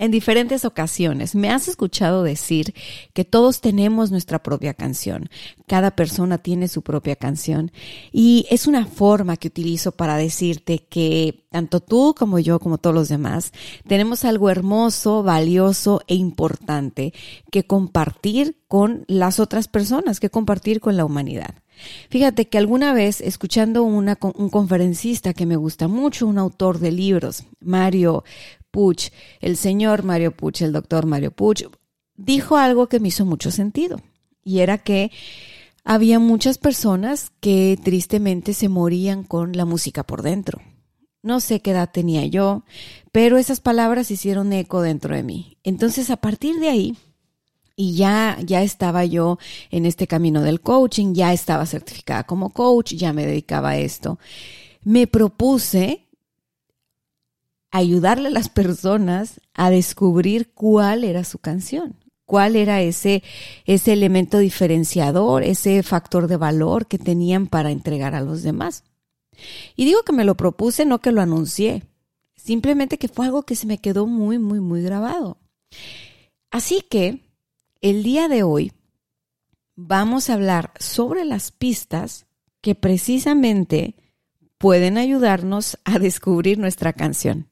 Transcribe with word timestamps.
En 0.00 0.10
diferentes 0.10 0.64
ocasiones. 0.64 1.34
Me 1.34 1.50
has 1.50 1.68
escuchado 1.68 2.22
decir 2.22 2.72
que 3.12 3.26
todos 3.26 3.60
tenemos 3.60 4.10
nuestra 4.10 4.42
propia 4.42 4.72
canción, 4.72 5.28
cada 5.66 5.90
persona 5.90 6.38
tiene 6.38 6.68
su 6.68 6.80
propia 6.80 7.16
canción. 7.16 7.70
Y 8.10 8.46
es 8.48 8.66
una 8.66 8.86
forma 8.86 9.36
que 9.36 9.48
utilizo 9.48 9.92
para 9.92 10.16
decirte 10.16 10.78
que 10.78 11.44
tanto 11.50 11.80
tú 11.80 12.14
como 12.18 12.38
yo, 12.38 12.60
como 12.60 12.78
todos 12.78 12.96
los 12.96 13.10
demás, 13.10 13.52
tenemos 13.86 14.24
algo 14.24 14.48
hermoso, 14.48 15.22
valioso 15.22 16.00
e 16.06 16.14
importante 16.14 17.12
que 17.52 17.64
compartir 17.64 18.56
con 18.68 19.04
las 19.06 19.38
otras 19.38 19.68
personas, 19.68 20.18
que 20.18 20.30
compartir 20.30 20.80
con 20.80 20.96
la 20.96 21.04
humanidad. 21.04 21.56
Fíjate 22.08 22.48
que 22.48 22.58
alguna 22.58 22.92
vez, 22.92 23.20
escuchando 23.20 23.82
una, 23.82 24.18
un 24.34 24.50
conferencista 24.50 25.32
que 25.32 25.46
me 25.46 25.56
gusta 25.56 25.88
mucho, 25.88 26.26
un 26.26 26.38
autor 26.38 26.78
de 26.78 26.92
libros, 26.92 27.44
Mario 27.60 28.24
Puch, 28.70 29.10
el 29.40 29.56
señor 29.56 30.04
Mario 30.04 30.32
Puch, 30.32 30.62
el 30.62 30.72
doctor 30.72 31.06
Mario 31.06 31.30
Puch, 31.30 31.64
dijo 32.16 32.56
algo 32.56 32.88
que 32.88 33.00
me 33.00 33.08
hizo 33.08 33.24
mucho 33.24 33.50
sentido. 33.50 34.00
Y 34.42 34.60
era 34.60 34.78
que 34.78 35.10
había 35.84 36.18
muchas 36.18 36.58
personas 36.58 37.32
que 37.40 37.78
tristemente 37.82 38.54
se 38.54 38.68
morían 38.68 39.24
con 39.24 39.52
la 39.52 39.64
música 39.64 40.04
por 40.04 40.22
dentro. 40.22 40.60
No 41.22 41.40
sé 41.40 41.60
qué 41.60 41.72
edad 41.72 41.90
tenía 41.92 42.24
yo, 42.26 42.64
pero 43.12 43.36
esas 43.36 43.60
palabras 43.60 44.10
hicieron 44.10 44.52
eco 44.52 44.80
dentro 44.80 45.14
de 45.14 45.22
mí. 45.22 45.58
Entonces, 45.64 46.10
a 46.10 46.16
partir 46.16 46.58
de 46.60 46.68
ahí, 46.68 46.96
y 47.76 47.94
ya, 47.94 48.38
ya 48.44 48.62
estaba 48.62 49.04
yo 49.04 49.38
en 49.70 49.86
este 49.86 50.06
camino 50.06 50.42
del 50.42 50.60
coaching, 50.60 51.14
ya 51.14 51.32
estaba 51.32 51.66
certificada 51.66 52.24
como 52.24 52.50
coach, 52.50 52.94
ya 52.94 53.12
me 53.12 53.26
dedicaba 53.26 53.70
a 53.70 53.78
esto. 53.78 54.18
Me 54.82 55.06
propuse 55.06 56.06
ayudarle 57.70 58.28
a 58.28 58.32
las 58.32 58.48
personas 58.48 59.40
a 59.54 59.70
descubrir 59.70 60.52
cuál 60.52 61.04
era 61.04 61.24
su 61.24 61.38
canción, 61.38 61.96
cuál 62.24 62.56
era 62.56 62.82
ese, 62.82 63.22
ese 63.64 63.92
elemento 63.92 64.38
diferenciador, 64.38 65.42
ese 65.42 65.82
factor 65.82 66.26
de 66.26 66.36
valor 66.36 66.86
que 66.86 66.98
tenían 66.98 67.46
para 67.46 67.70
entregar 67.70 68.14
a 68.14 68.20
los 68.20 68.42
demás. 68.42 68.84
Y 69.76 69.84
digo 69.84 70.02
que 70.02 70.12
me 70.12 70.24
lo 70.24 70.36
propuse, 70.36 70.84
no 70.84 71.00
que 71.00 71.12
lo 71.12 71.20
anuncié, 71.20 71.84
simplemente 72.36 72.98
que 72.98 73.08
fue 73.08 73.26
algo 73.26 73.42
que 73.42 73.56
se 73.56 73.66
me 73.66 73.78
quedó 73.78 74.06
muy, 74.06 74.38
muy, 74.38 74.60
muy 74.60 74.82
grabado. 74.82 75.38
Así 76.50 76.82
que 76.82 77.24
el 77.80 78.02
día 78.02 78.28
de 78.28 78.42
hoy 78.42 78.72
vamos 79.76 80.28
a 80.28 80.34
hablar 80.34 80.72
sobre 80.78 81.24
las 81.24 81.52
pistas 81.52 82.26
que 82.60 82.74
precisamente 82.74 83.94
pueden 84.58 84.98
ayudarnos 84.98 85.78
a 85.84 85.98
descubrir 85.98 86.58
nuestra 86.58 86.92
canción. 86.92 87.49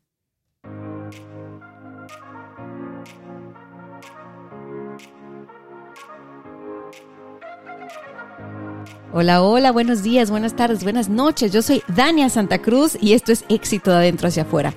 Hola, 9.10 9.40
hola, 9.40 9.72
buenos 9.72 10.02
días, 10.02 10.30
buenas 10.30 10.54
tardes, 10.54 10.84
buenas 10.84 11.08
noches. 11.08 11.50
Yo 11.50 11.62
soy 11.62 11.82
Dania 11.88 12.28
Santa 12.28 12.58
Cruz 12.58 12.98
y 13.00 13.14
esto 13.14 13.32
es 13.32 13.46
Éxito 13.48 13.90
de 13.90 13.96
Adentro 13.96 14.28
hacia 14.28 14.42
afuera. 14.42 14.74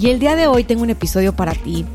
Y 0.00 0.10
el 0.10 0.18
día 0.18 0.34
de 0.34 0.48
hoy 0.48 0.64
tengo 0.64 0.82
un 0.82 0.90
episodio 0.90 1.32
para 1.32 1.52
ti 1.52 1.86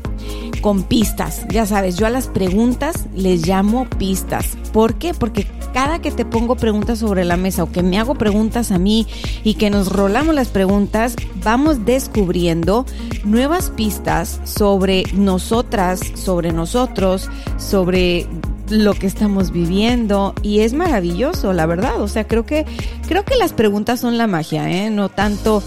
con 0.60 0.82
pistas. 0.82 1.46
Ya 1.48 1.66
sabes, 1.66 1.96
yo 1.96 2.06
a 2.06 2.10
las 2.10 2.28
preguntas 2.28 3.06
les 3.14 3.46
llamo 3.46 3.88
pistas. 3.98 4.56
¿Por 4.72 4.94
qué? 4.94 5.14
Porque 5.14 5.46
cada 5.72 6.00
que 6.00 6.10
te 6.10 6.24
pongo 6.24 6.56
preguntas 6.56 6.98
sobre 6.98 7.24
la 7.24 7.36
mesa 7.36 7.62
o 7.62 7.72
que 7.72 7.82
me 7.82 7.98
hago 7.98 8.14
preguntas 8.14 8.72
a 8.72 8.78
mí 8.78 9.06
y 9.44 9.54
que 9.54 9.70
nos 9.70 9.92
rolamos 9.92 10.34
las 10.34 10.48
preguntas, 10.48 11.16
vamos 11.42 11.84
descubriendo 11.84 12.86
nuevas 13.24 13.70
pistas 13.70 14.40
sobre 14.44 15.04
nosotras, 15.14 16.00
sobre 16.14 16.52
nosotros, 16.52 17.28
sobre 17.56 18.26
lo 18.68 18.94
que 18.94 19.06
estamos 19.06 19.50
viviendo 19.50 20.34
y 20.42 20.60
es 20.60 20.72
maravilloso, 20.72 21.52
la 21.52 21.66
verdad. 21.66 22.00
O 22.00 22.08
sea, 22.08 22.26
creo 22.26 22.46
que 22.46 22.66
creo 23.06 23.24
que 23.24 23.36
las 23.36 23.52
preguntas 23.52 24.00
son 24.00 24.18
la 24.18 24.26
magia, 24.26 24.70
¿eh? 24.70 24.90
No 24.90 25.08
tanto 25.08 25.62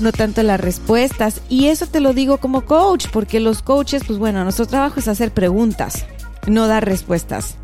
no 0.00 0.12
tanto 0.12 0.42
las 0.42 0.60
respuestas. 0.60 1.40
Y 1.48 1.66
eso 1.66 1.86
te 1.86 2.00
lo 2.00 2.12
digo 2.12 2.38
como 2.38 2.64
coach, 2.64 3.06
porque 3.12 3.40
los 3.40 3.62
coaches, 3.62 4.02
pues 4.06 4.18
bueno, 4.18 4.42
nuestro 4.44 4.66
trabajo 4.66 5.00
es 5.00 5.08
hacer 5.08 5.32
preguntas, 5.32 6.06
no 6.46 6.66
dar 6.66 6.84
respuestas. 6.84 7.56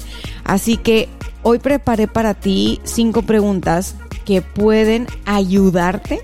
Así 0.44 0.76
que 0.76 1.08
hoy 1.42 1.58
preparé 1.58 2.08
para 2.08 2.34
ti 2.34 2.80
cinco 2.84 3.22
preguntas 3.22 3.94
que 4.24 4.42
pueden 4.42 5.06
ayudarte 5.26 6.22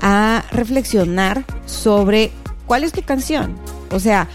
a 0.00 0.44
reflexionar 0.50 1.44
sobre 1.66 2.30
cuál 2.66 2.84
es 2.84 2.92
tu 2.92 3.02
canción. 3.02 3.56
O 3.90 4.00
sea, 4.00 4.28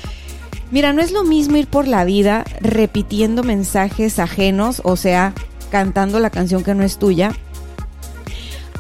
mira, 0.72 0.94
no 0.94 1.01
es 1.01 1.11
lo 1.11 1.23
mismo 1.23 1.57
ir 1.57 1.67
por 1.67 1.88
la 1.88 2.03
vida 2.03 2.45
repitiendo 2.59 3.44
mensajes 3.44 4.19
ajenos, 4.19 4.81
o 4.84 4.95
sea, 4.95 5.34
cantando 5.69 6.19
la 6.19 6.29
canción 6.29 6.63
que 6.63 6.75
no 6.75 6.84
es 6.84 6.97
tuya, 6.97 7.31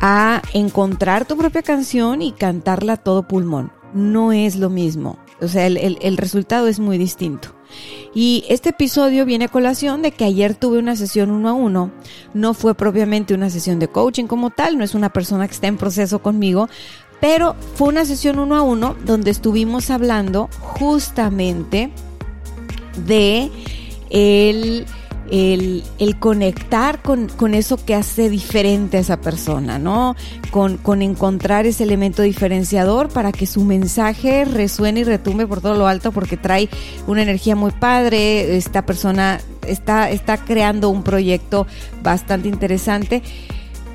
a 0.01 0.41
encontrar 0.53 1.25
tu 1.25 1.37
propia 1.37 1.61
canción 1.61 2.21
y 2.21 2.31
cantarla 2.31 2.97
todo 2.97 3.27
pulmón. 3.27 3.71
No 3.93 4.31
es 4.31 4.55
lo 4.55 4.69
mismo. 4.69 5.19
O 5.41 5.47
sea, 5.47 5.67
el, 5.67 6.17
resultado 6.17 6.67
es 6.67 6.79
muy 6.79 6.97
distinto. 6.97 7.49
Y 8.13 8.43
este 8.49 8.69
episodio 8.69 9.25
viene 9.25 9.45
a 9.45 9.49
colación 9.49 10.01
de 10.01 10.11
que 10.11 10.25
ayer 10.25 10.55
tuve 10.55 10.79
una 10.79 10.95
sesión 10.95 11.31
uno 11.31 11.49
a 11.49 11.53
uno. 11.53 11.91
No 12.33 12.53
fue 12.53 12.75
propiamente 12.75 13.33
una 13.33 13.49
sesión 13.49 13.79
de 13.79 13.87
coaching 13.87 14.25
como 14.25 14.49
tal, 14.49 14.77
no 14.77 14.83
es 14.83 14.93
una 14.93 15.09
persona 15.09 15.47
que 15.47 15.53
está 15.53 15.67
en 15.67 15.77
proceso 15.77 16.19
conmigo, 16.19 16.67
pero 17.19 17.55
fue 17.75 17.87
una 17.87 18.05
sesión 18.05 18.39
uno 18.39 18.55
a 18.55 18.61
uno 18.61 18.95
donde 19.05 19.31
estuvimos 19.31 19.89
hablando 19.89 20.49
justamente 20.59 21.91
de 23.05 23.49
el 24.09 24.85
el, 25.31 25.83
conectar 26.19 27.01
con, 27.01 27.29
eso 27.53 27.77
que 27.83 27.95
hace 27.95 28.29
diferente 28.29 28.97
a 28.97 28.99
esa 28.99 29.21
persona, 29.21 29.79
¿no? 29.79 30.15
Con, 30.51 30.77
con, 30.77 31.01
encontrar 31.01 31.65
ese 31.65 31.83
elemento 31.83 32.21
diferenciador 32.21 33.07
para 33.07 33.31
que 33.31 33.47
su 33.47 33.63
mensaje 33.63 34.43
resuene 34.43 34.99
y 34.99 35.03
retumbe 35.05 35.47
por 35.47 35.61
todo 35.61 35.75
lo 35.75 35.87
alto 35.87 36.11
porque 36.11 36.35
trae 36.35 36.69
una 37.07 37.21
energía 37.21 37.55
muy 37.55 37.71
padre, 37.71 38.57
esta 38.57 38.85
persona 38.85 39.39
está, 39.65 40.09
está 40.09 40.37
creando 40.37 40.89
un 40.89 41.01
proyecto 41.01 41.65
bastante 42.03 42.49
interesante, 42.49 43.23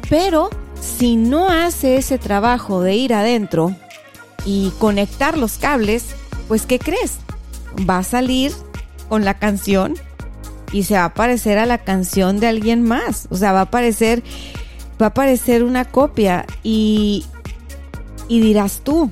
pero 0.08 0.48
si 0.80 1.16
no 1.16 1.50
hace 1.50 1.98
ese 1.98 2.16
trabajo 2.16 2.80
de 2.80 2.96
ir 2.96 3.12
adentro 3.12 3.76
y 4.46 4.72
conectar 4.78 5.36
los 5.36 5.58
cables, 5.58 6.14
pues 6.48 6.64
¿qué 6.64 6.78
crees? 6.78 7.18
Va 7.88 7.98
a 7.98 8.04
salir 8.04 8.52
con 9.10 9.24
la 9.24 9.34
canción 9.34 9.94
y 10.72 10.84
se 10.84 10.94
va 10.94 11.06
a 11.06 11.14
parecer 11.14 11.58
a 11.58 11.66
la 11.66 11.78
canción 11.78 12.40
de 12.40 12.48
alguien 12.48 12.82
más. 12.82 13.28
O 13.30 13.36
sea, 13.36 13.52
va 13.52 13.60
a 13.60 13.62
aparecer, 13.62 14.22
va 15.00 15.06
a 15.06 15.08
aparecer 15.10 15.64
una 15.64 15.84
copia 15.84 16.46
y, 16.62 17.24
y 18.28 18.40
dirás 18.40 18.80
tú, 18.82 19.10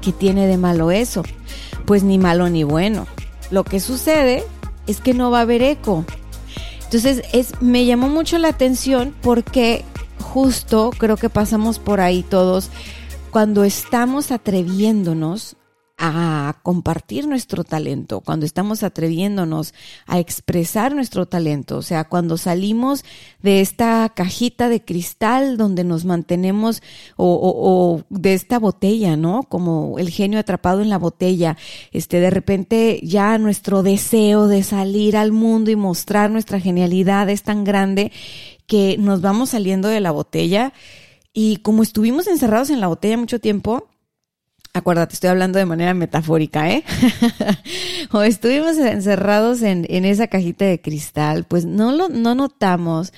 ¿qué 0.00 0.12
tiene 0.12 0.46
de 0.46 0.56
malo 0.56 0.90
eso? 0.90 1.22
Pues 1.86 2.02
ni 2.02 2.18
malo 2.18 2.48
ni 2.48 2.64
bueno. 2.64 3.06
Lo 3.50 3.64
que 3.64 3.80
sucede 3.80 4.44
es 4.86 5.00
que 5.00 5.14
no 5.14 5.30
va 5.30 5.38
a 5.38 5.42
haber 5.42 5.62
eco. 5.62 6.04
Entonces, 6.84 7.22
es, 7.32 7.60
me 7.60 7.84
llamó 7.84 8.08
mucho 8.08 8.38
la 8.38 8.48
atención 8.48 9.14
porque 9.20 9.84
justo 10.20 10.90
creo 10.96 11.16
que 11.16 11.28
pasamos 11.28 11.78
por 11.78 12.00
ahí 12.00 12.22
todos 12.22 12.70
cuando 13.30 13.64
estamos 13.64 14.32
atreviéndonos 14.32 15.56
a 15.98 16.60
compartir 16.62 17.26
nuestro 17.26 17.64
talento, 17.64 18.20
cuando 18.20 18.46
estamos 18.46 18.84
atreviéndonos 18.84 19.74
a 20.06 20.20
expresar 20.20 20.94
nuestro 20.94 21.26
talento, 21.26 21.78
o 21.78 21.82
sea, 21.82 22.04
cuando 22.04 22.38
salimos 22.38 23.04
de 23.42 23.60
esta 23.60 24.08
cajita 24.14 24.68
de 24.68 24.84
cristal 24.84 25.56
donde 25.56 25.82
nos 25.82 26.04
mantenemos 26.04 26.82
o, 27.16 28.02
de 28.10 28.34
esta 28.34 28.60
botella, 28.60 29.16
¿no? 29.16 29.42
Como 29.42 29.98
el 29.98 30.10
genio 30.10 30.38
atrapado 30.38 30.82
en 30.82 30.88
la 30.88 30.98
botella, 30.98 31.56
este, 31.90 32.20
de 32.20 32.30
repente 32.30 33.00
ya 33.02 33.36
nuestro 33.38 33.82
deseo 33.82 34.46
de 34.46 34.62
salir 34.62 35.16
al 35.16 35.32
mundo 35.32 35.72
y 35.72 35.76
mostrar 35.76 36.30
nuestra 36.30 36.60
genialidad 36.60 37.28
es 37.28 37.42
tan 37.42 37.64
grande 37.64 38.12
que 38.68 38.96
nos 38.98 39.20
vamos 39.20 39.50
saliendo 39.50 39.88
de 39.88 40.00
la 40.00 40.12
botella 40.12 40.72
y 41.32 41.56
como 41.56 41.82
estuvimos 41.82 42.28
encerrados 42.28 42.70
en 42.70 42.80
la 42.80 42.86
botella 42.86 43.16
mucho 43.16 43.40
tiempo, 43.40 43.88
Acuérdate, 44.78 45.14
estoy 45.14 45.30
hablando 45.30 45.58
de 45.58 45.66
manera 45.66 45.92
metafórica, 45.92 46.70
¿eh? 46.70 46.84
o 48.12 48.22
estuvimos 48.22 48.78
encerrados 48.78 49.62
en, 49.62 49.86
esa 50.04 50.28
cajita 50.28 50.64
de 50.64 50.80
cristal, 50.80 51.44
pues 51.44 51.64
no, 51.64 51.90
lo, 51.90 52.08
no 52.08 52.36
notamos 52.36 53.12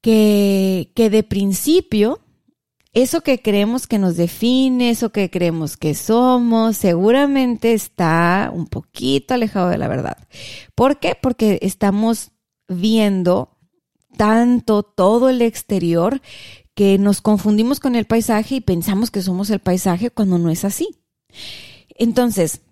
que, 0.00 0.90
que 0.94 1.10
de 1.10 1.24
principio 1.24 2.20
eso 2.94 3.20
que 3.20 3.40
creemos 3.40 3.86
que 3.86 3.98
nos 3.98 4.16
define, 4.16 4.88
eso 4.88 5.12
que 5.12 5.30
creemos 5.30 5.76
que 5.76 5.94
somos, 5.94 6.78
seguramente 6.78 7.74
está 7.74 8.50
un 8.52 8.66
poquito 8.66 9.34
alejado 9.34 9.68
de 9.68 9.78
la 9.78 9.88
verdad. 9.88 10.16
¿Por 10.74 10.98
qué? 10.98 11.14
Porque 11.20 11.58
estamos 11.60 12.32
viendo 12.68 13.58
tanto 14.16 14.82
todo 14.82 15.28
el 15.28 15.42
exterior 15.42 16.22
que 16.74 16.98
nos 16.98 17.20
confundimos 17.20 17.80
con 17.80 17.94
el 17.94 18.06
paisaje 18.06 18.56
y 18.56 18.60
pensamos 18.60 19.10
que 19.10 19.22
somos 19.22 19.50
el 19.50 19.58
paisaje 19.58 20.10
cuando 20.10 20.38
no 20.38 20.50
es 20.50 20.64
así. 20.64 20.88
Entonces, 21.90 22.62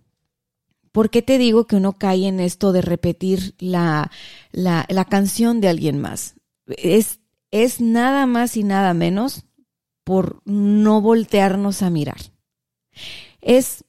¿por 0.92 1.10
qué 1.10 1.22
te 1.22 1.38
digo 1.38 1.66
que 1.66 1.76
uno 1.76 1.98
cae 1.98 2.26
en 2.26 2.40
esto 2.40 2.72
de 2.72 2.82
repetir 2.82 3.54
la, 3.58 4.10
la, 4.52 4.86
la 4.88 5.04
canción 5.04 5.60
de 5.60 5.68
alguien 5.68 6.00
más? 6.00 6.34
Es, 6.66 7.20
es 7.50 7.80
nada 7.80 8.26
más 8.26 8.56
y 8.56 8.64
nada 8.64 8.94
menos 8.94 9.44
por 10.04 10.40
no 10.44 11.00
voltearnos 11.02 11.82
a 11.82 11.90
mirar. 11.90 12.20
Es, 13.42 13.84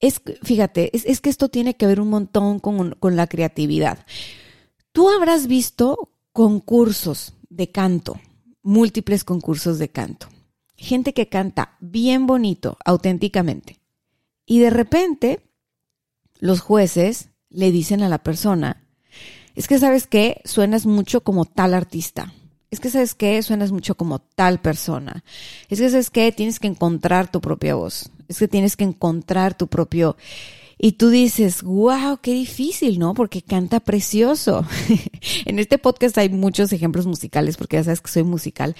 es 0.00 0.20
fíjate, 0.42 0.94
es, 0.96 1.04
es, 1.06 1.20
que 1.20 1.30
esto 1.30 1.48
tiene 1.48 1.76
que 1.76 1.86
ver 1.86 2.00
un 2.00 2.10
montón 2.10 2.58
con, 2.58 2.92
con 2.98 3.16
la 3.16 3.28
creatividad. 3.28 4.04
Tú 4.92 5.08
habrás 5.08 5.46
visto 5.46 6.10
concursos 6.32 7.34
de 7.48 7.70
canto 7.70 8.20
múltiples 8.68 9.24
concursos 9.24 9.78
de 9.78 9.88
canto. 9.88 10.28
Gente 10.76 11.14
que 11.14 11.30
canta 11.30 11.78
bien 11.80 12.26
bonito, 12.26 12.76
auténticamente. 12.84 13.80
Y 14.44 14.58
de 14.58 14.68
repente, 14.68 15.40
los 16.38 16.60
jueces 16.60 17.30
le 17.48 17.72
dicen 17.72 18.02
a 18.02 18.10
la 18.10 18.22
persona, 18.22 18.86
es 19.54 19.68
que 19.68 19.78
sabes 19.78 20.06
qué, 20.06 20.42
suenas 20.44 20.84
mucho 20.84 21.22
como 21.22 21.46
tal 21.46 21.72
artista. 21.72 22.34
Es 22.70 22.78
que 22.78 22.90
sabes 22.90 23.14
qué, 23.14 23.42
suenas 23.42 23.72
mucho 23.72 23.96
como 23.96 24.18
tal 24.18 24.60
persona. 24.60 25.24
Es 25.70 25.80
que 25.80 25.88
sabes 25.88 26.10
qué, 26.10 26.30
tienes 26.30 26.60
que 26.60 26.66
encontrar 26.66 27.32
tu 27.32 27.40
propia 27.40 27.74
voz. 27.74 28.10
Es 28.28 28.38
que 28.38 28.48
tienes 28.48 28.76
que 28.76 28.84
encontrar 28.84 29.56
tu 29.56 29.68
propio... 29.68 30.18
Y 30.78 30.92
tú 30.92 31.10
dices, 31.10 31.62
wow, 31.64 32.18
qué 32.22 32.32
difícil, 32.32 33.00
¿no? 33.00 33.12
Porque 33.14 33.42
canta 33.42 33.80
precioso. 33.80 34.64
en 35.44 35.58
este 35.58 35.76
podcast 35.76 36.16
hay 36.18 36.28
muchos 36.28 36.72
ejemplos 36.72 37.06
musicales, 37.06 37.56
porque 37.56 37.76
ya 37.76 37.84
sabes 37.84 38.00
que 38.00 38.10
soy 38.10 38.22
musical, 38.22 38.76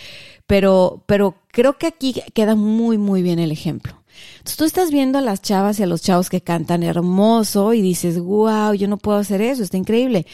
pero, 0.47 1.03
pero 1.06 1.35
creo 1.49 1.77
que 1.77 1.89
aquí 1.89 2.23
queda 2.35 2.55
muy, 2.55 2.99
muy 2.99 3.23
bien 3.23 3.41
el 3.41 3.50
ejemplo. 3.50 4.00
Entonces 4.39 4.56
tú 4.56 4.65
estás 4.65 4.91
viendo 4.91 5.19
a 5.19 5.23
las 5.23 5.43
chavas 5.43 5.79
y 5.81 5.83
a 5.83 5.87
los 5.87 6.03
chavos 6.03 6.31
que 6.31 6.41
cantan 6.41 6.85
hermoso 6.85 7.75
y 7.75 7.83
dices, 7.83 8.19
wow, 8.21 8.75
yo 8.75 8.87
no 8.87 8.97
puedo 8.97 9.19
hacer 9.19 9.41
eso, 9.41 9.62
está 9.62 9.77
increíble. 9.77 10.27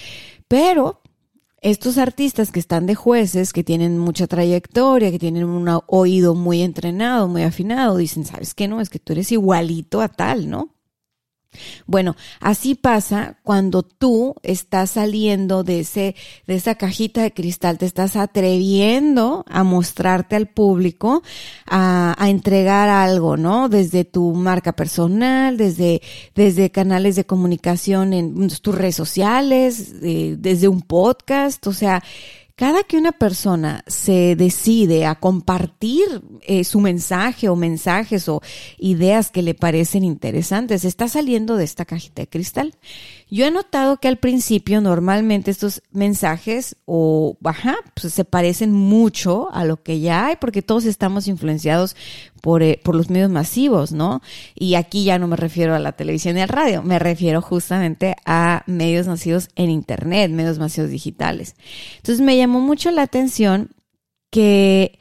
Pero 0.49 1.01
estos 1.63 1.97
artistas 1.97 2.53
que 2.53 2.61
están 2.61 2.85
de 2.85 2.95
jueces, 2.95 3.55
que 3.55 3.65
tienen 3.65 3.99
mucha 3.99 4.27
trayectoria, 4.27 5.11
que 5.11 5.19
tienen 5.19 5.45
un 5.45 5.81
oído 5.87 6.35
muy 6.35 6.61
entrenado, 6.61 7.27
muy 7.27 7.43
afinado, 7.43 7.97
dicen, 7.97 8.27
¿sabes 8.27 8.53
qué? 8.53 8.69
No, 8.69 8.83
es 8.83 8.91
que 8.91 8.99
tú 8.99 9.15
eres 9.15 9.33
igualito 9.33 10.03
a 10.03 10.09
tal, 10.09 10.51
¿no? 10.51 10.74
Bueno, 11.87 12.17
así 12.41 12.75
pasa 12.75 13.39
cuando 13.43 13.83
tú 13.83 14.35
estás 14.43 14.91
saliendo 14.93 15.65
de 15.65 15.81
ese, 15.81 16.15
de 16.47 16.55
esa 16.55 16.75
cajita 16.75 17.23
de 17.23 17.33
cristal, 17.33 17.79
te 17.79 17.87
estás 17.87 18.17
atreviendo 18.17 19.45
a 19.49 19.65
mostrarte 19.65 20.37
al 20.37 20.49
público, 20.49 21.23
a, 21.67 22.15
a 22.19 22.31
entregar 22.31 22.89
algo, 22.89 23.37
¿no? 23.37 23.69
Desde 23.69 24.05
tu 24.05 24.35
marca 24.35 24.73
personal, 24.73 25.56
desde, 25.56 26.03
desde 26.35 26.71
canales 26.71 27.17
de 27.17 27.25
comunicación 27.25 28.12
en 28.12 28.49
tus 28.49 28.75
redes 28.75 28.97
sociales, 28.97 29.95
eh, 30.03 30.37
desde 30.39 30.69
un 30.69 30.83
podcast, 30.83 31.67
o 31.67 31.73
sea, 31.73 32.03
cada 32.56 32.85
que 32.85 32.97
una 32.97 33.11
persona 33.11 33.83
se 33.89 34.37
decide 34.37 35.06
a 35.06 35.17
compartir 35.17 36.23
eh, 36.43 36.62
su 36.62 36.79
mensaje 36.79 37.49
o 37.49 37.56
mensajes 37.56 38.29
o 38.29 38.43
ideas 38.79 39.31
que 39.33 39.43
le 39.43 39.55
parecen 39.55 40.05
interesantes, 40.05 40.85
está 40.85 41.09
saliendo 41.09 41.56
de 41.56 41.65
esta 41.65 41.85
cajita 41.85 42.23
de 42.23 42.29
cristal. 42.29 42.75
Yo 43.35 43.47
he 43.47 43.51
notado 43.51 43.97
que 43.97 44.07
al 44.07 44.19
principio 44.19 44.81
normalmente 44.81 45.51
estos 45.51 45.83
mensajes 45.91 46.77
o 46.85 47.37
baja 47.41 47.75
pues 48.01 48.15
se 48.15 48.25
parecen 48.25 48.71
mucho 48.71 49.53
a 49.53 49.65
lo 49.65 49.83
que 49.83 49.99
ya 49.99 50.27
hay 50.27 50.37
porque 50.37 50.63
todos 50.63 50.85
estamos 50.85 51.27
influenciados 51.27 51.97
por, 52.41 52.63
eh, 52.63 52.81
por 52.85 52.95
los 52.95 53.11
medios 53.11 53.31
masivos, 53.33 53.91
¿no? 53.91 54.23
Y 54.55 54.77
aquí 54.77 55.03
ya 55.03 55.19
no 55.19 55.27
me 55.27 55.35
refiero 55.35 55.75
a 55.75 55.81
la 55.81 55.91
televisión 55.91 56.39
y 56.39 56.43
al 56.43 56.49
radio, 56.49 56.85
me 56.85 57.01
refiero 57.01 57.43
justamente 57.43 58.15
a 58.25 58.63
medios 58.69 59.09
nacidos 59.09 59.49
en 59.57 59.69
internet, 59.69 60.31
medios 60.31 60.61
masivos 60.61 60.91
digitales. 60.91 61.57
Entonces 61.97 62.25
me 62.25 62.37
llamó 62.37 62.61
mucho 62.61 62.93
la 62.93 63.03
atención 63.03 63.71
que 64.31 65.01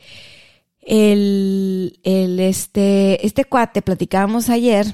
el, 0.82 2.00
el 2.02 2.40
este, 2.40 3.24
este 3.28 3.46
cuate 3.46 3.84
platicábamos 3.84 4.50
ayer 4.50 4.88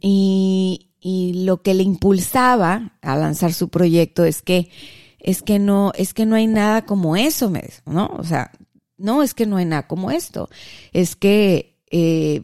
y, 0.00 0.91
y 1.02 1.44
lo 1.44 1.62
que 1.62 1.74
le 1.74 1.82
impulsaba 1.82 2.92
a 3.02 3.16
lanzar 3.16 3.52
su 3.52 3.68
proyecto 3.68 4.24
es 4.24 4.40
que 4.40 4.70
es 5.18 5.42
que 5.42 5.58
no 5.58 5.92
es 5.96 6.14
que 6.14 6.26
no 6.26 6.36
hay 6.36 6.46
nada 6.46 6.86
como 6.86 7.16
eso, 7.16 7.52
¿no? 7.86 8.06
O 8.16 8.24
sea, 8.24 8.52
no 8.96 9.22
es 9.22 9.34
que 9.34 9.44
no 9.44 9.56
hay 9.56 9.64
nada 9.64 9.88
como 9.88 10.12
esto, 10.12 10.48
es 10.92 11.16
que 11.16 11.76
eh, 11.90 12.42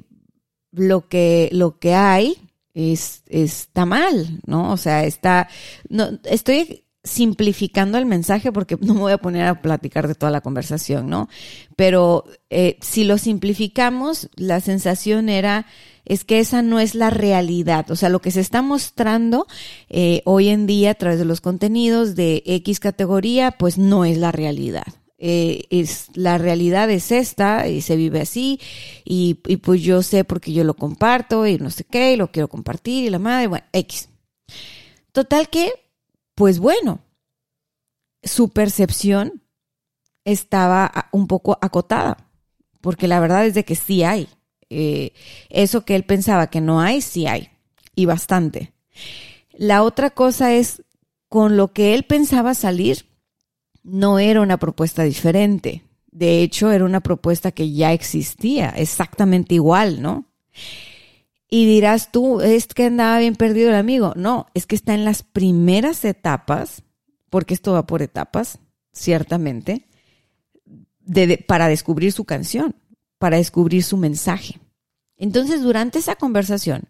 lo 0.72 1.08
que 1.08 1.48
lo 1.52 1.78
que 1.78 1.94
hay 1.94 2.36
es 2.74 3.22
está 3.28 3.86
mal, 3.86 4.40
¿no? 4.44 4.72
O 4.72 4.76
sea, 4.76 5.04
está 5.04 5.48
no 5.88 6.18
estoy 6.24 6.84
simplificando 7.08 7.98
el 7.98 8.06
mensaje 8.06 8.52
porque 8.52 8.76
no 8.80 8.94
me 8.94 9.00
voy 9.00 9.12
a 9.12 9.18
poner 9.18 9.46
a 9.46 9.60
platicar 9.60 10.06
de 10.08 10.14
toda 10.14 10.30
la 10.30 10.40
conversación, 10.40 11.08
¿no? 11.08 11.28
Pero 11.76 12.24
eh, 12.50 12.78
si 12.80 13.04
lo 13.04 13.18
simplificamos, 13.18 14.28
la 14.36 14.60
sensación 14.60 15.28
era 15.28 15.66
es 16.04 16.24
que 16.24 16.38
esa 16.38 16.62
no 16.62 16.80
es 16.80 16.94
la 16.94 17.10
realidad. 17.10 17.90
O 17.90 17.96
sea, 17.96 18.08
lo 18.08 18.20
que 18.20 18.30
se 18.30 18.40
está 18.40 18.62
mostrando 18.62 19.46
eh, 19.90 20.22
hoy 20.24 20.48
en 20.48 20.66
día 20.66 20.92
a 20.92 20.94
través 20.94 21.18
de 21.18 21.26
los 21.26 21.40
contenidos 21.40 22.16
de 22.16 22.42
X 22.46 22.80
categoría, 22.80 23.52
pues 23.52 23.76
no 23.76 24.04
es 24.04 24.16
la 24.16 24.32
realidad. 24.32 24.86
Eh, 25.20 25.64
es 25.70 26.06
la 26.14 26.38
realidad 26.38 26.88
es 26.90 27.10
esta 27.10 27.66
y 27.66 27.80
se 27.80 27.96
vive 27.96 28.20
así 28.20 28.60
y, 29.04 29.40
y, 29.48 29.56
pues 29.56 29.82
yo 29.82 30.00
sé 30.04 30.22
porque 30.22 30.52
yo 30.52 30.62
lo 30.62 30.74
comparto 30.74 31.44
y 31.44 31.58
no 31.58 31.70
sé 31.70 31.82
qué 31.82 32.12
y 32.12 32.16
lo 32.16 32.30
quiero 32.30 32.46
compartir 32.46 33.04
y 33.04 33.10
la 33.10 33.18
madre, 33.18 33.48
bueno, 33.48 33.66
X. 33.72 34.08
Total 35.10 35.48
que, 35.48 35.72
pues 36.38 36.60
bueno, 36.60 37.00
su 38.22 38.50
percepción 38.50 39.42
estaba 40.24 41.08
un 41.10 41.26
poco 41.26 41.58
acotada, 41.60 42.28
porque 42.80 43.08
la 43.08 43.18
verdad 43.18 43.44
es 43.44 43.54
de 43.54 43.64
que 43.64 43.74
sí 43.74 44.04
hay. 44.04 44.28
Eh, 44.70 45.14
eso 45.48 45.84
que 45.84 45.96
él 45.96 46.04
pensaba 46.04 46.46
que 46.46 46.60
no 46.60 46.80
hay, 46.80 47.00
sí 47.00 47.26
hay, 47.26 47.48
y 47.96 48.06
bastante. 48.06 48.72
La 49.50 49.82
otra 49.82 50.10
cosa 50.10 50.54
es, 50.54 50.84
con 51.28 51.56
lo 51.56 51.72
que 51.72 51.94
él 51.94 52.04
pensaba 52.04 52.54
salir, 52.54 53.06
no 53.82 54.20
era 54.20 54.40
una 54.40 54.58
propuesta 54.58 55.02
diferente. 55.02 55.82
De 56.12 56.40
hecho, 56.40 56.70
era 56.70 56.84
una 56.84 57.00
propuesta 57.00 57.50
que 57.50 57.72
ya 57.72 57.92
existía, 57.92 58.68
exactamente 58.76 59.56
igual, 59.56 60.00
¿no? 60.02 60.26
Y 61.50 61.66
dirás 61.66 62.12
tú, 62.12 62.40
es 62.40 62.66
que 62.66 62.86
andaba 62.86 63.18
bien 63.18 63.34
perdido 63.34 63.70
el 63.70 63.76
amigo. 63.76 64.12
No, 64.16 64.46
es 64.54 64.66
que 64.66 64.76
está 64.76 64.94
en 64.94 65.04
las 65.04 65.22
primeras 65.22 66.04
etapas, 66.04 66.82
porque 67.30 67.54
esto 67.54 67.72
va 67.72 67.86
por 67.86 68.02
etapas, 68.02 68.58
ciertamente, 68.92 69.86
para 71.46 71.68
descubrir 71.68 72.12
su 72.12 72.24
canción 72.24 72.74
para 73.18 73.36
descubrir 73.36 73.82
su 73.82 73.96
mensaje. 73.96 74.60
Entonces, 75.16 75.62
durante 75.62 75.98
esa 75.98 76.16
conversación, 76.16 76.84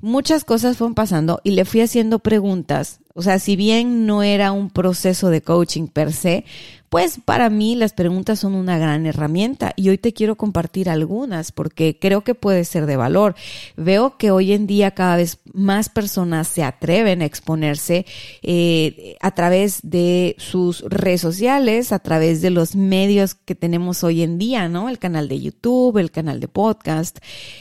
muchas 0.00 0.44
cosas 0.44 0.76
fueron 0.76 0.94
pasando 0.94 1.40
y 1.42 1.50
le 1.50 1.64
fui 1.64 1.80
haciendo 1.80 2.20
preguntas 2.20 3.00
O 3.18 3.22
sea, 3.22 3.40
si 3.40 3.56
bien 3.56 4.06
no 4.06 4.22
era 4.22 4.52
un 4.52 4.70
proceso 4.70 5.28
de 5.28 5.42
coaching 5.42 5.88
per 5.88 6.12
se, 6.12 6.44
pues 6.88 7.18
para 7.24 7.50
mí 7.50 7.74
las 7.74 7.92
preguntas 7.92 8.38
son 8.38 8.54
una 8.54 8.78
gran 8.78 9.06
herramienta 9.06 9.72
y 9.74 9.88
hoy 9.88 9.98
te 9.98 10.12
quiero 10.12 10.36
compartir 10.36 10.88
algunas 10.88 11.50
porque 11.50 11.98
creo 12.00 12.22
que 12.22 12.36
puede 12.36 12.64
ser 12.64 12.86
de 12.86 12.94
valor. 12.94 13.34
Veo 13.76 14.18
que 14.18 14.30
hoy 14.30 14.52
en 14.52 14.68
día 14.68 14.92
cada 14.92 15.16
vez 15.16 15.38
más 15.52 15.88
personas 15.88 16.46
se 16.46 16.62
atreven 16.62 17.20
a 17.20 17.24
exponerse 17.24 18.06
eh, 18.42 19.16
a 19.20 19.32
través 19.32 19.80
de 19.82 20.36
sus 20.38 20.82
redes 20.82 21.20
sociales, 21.20 21.90
a 21.90 21.98
través 21.98 22.40
de 22.40 22.50
los 22.50 22.76
medios 22.76 23.34
que 23.34 23.56
tenemos 23.56 24.04
hoy 24.04 24.22
en 24.22 24.38
día, 24.38 24.68
¿no? 24.68 24.88
El 24.88 25.00
canal 25.00 25.26
de 25.26 25.40
YouTube, 25.40 25.98
el 25.98 26.12
canal 26.12 26.38
de 26.38 26.46
podcast 26.46 27.18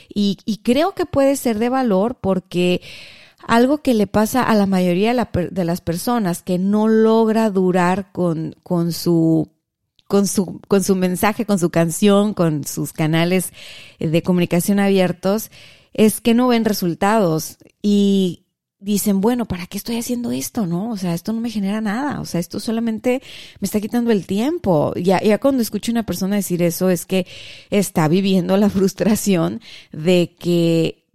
y, 0.08 0.38
y 0.46 0.58
creo 0.58 0.92
que 0.92 1.08
puede 1.08 1.36
ser 1.36 1.58
de 1.58 1.70
valor 1.70 2.20
porque 2.22 2.82
algo 3.48 3.80
que 3.80 3.94
le 3.94 4.06
pasa 4.06 4.44
a 4.44 4.54
la 4.54 4.66
mayoría 4.66 5.14
de, 5.34 5.66
las 5.66 5.82
personas 5.82 6.44
que 6.44 6.60
no 6.60 6.88
logra 6.88 7.50
durar 7.50 8.12
con, 8.12 8.56
con 8.62 8.92
su 8.92 9.50
con 10.08 10.26
su, 10.26 10.62
con 10.68 10.84
su 10.84 10.96
mensaje, 10.96 11.46
con 11.46 11.60
su 11.60 11.70
canción, 11.70 12.34
con 12.34 12.64
sus 12.64 12.94
canales 12.94 13.52
de 14.00 14.22
comunicación 14.22 14.80
abiertos, 14.80 15.52
es 15.94 16.22
que 16.22 16.34
no 16.34 16.48
ven 16.48 16.64
resultados 16.64 17.58
y 17.82 18.46
dicen, 18.80 19.22
bueno, 19.22 19.46
¿para 19.46 19.66
qué 19.66 19.78
estoy 19.78 19.98
haciendo 19.98 20.32
esto? 20.32 20.66
No, 20.66 20.92
o 20.92 20.98
sea, 20.98 21.14
esto 21.14 21.34
no 21.34 21.42
me 21.42 21.50
genera 21.50 21.82
nada, 21.82 22.22
o 22.22 22.26
sea, 22.26 22.40
esto 22.40 22.60
solamente 22.60 23.22
me 23.60 23.66
está 23.66 23.82
quitando 23.82 24.12
el 24.12 24.26
tiempo. 24.26 24.94
Ya, 24.96 25.22
ya 25.22 25.40
cuando 25.40 25.62
escucho 25.62 25.92
a 25.92 25.94
una 25.94 26.06
persona 26.06 26.36
decir 26.36 26.62
eso 26.62 26.90
es 26.90 27.06
que 27.06 27.28
está 27.70 28.08
viviendo 28.08 28.56
la 28.58 28.70
frustración 28.70 29.62
de 29.92 30.36
que 30.40 31.07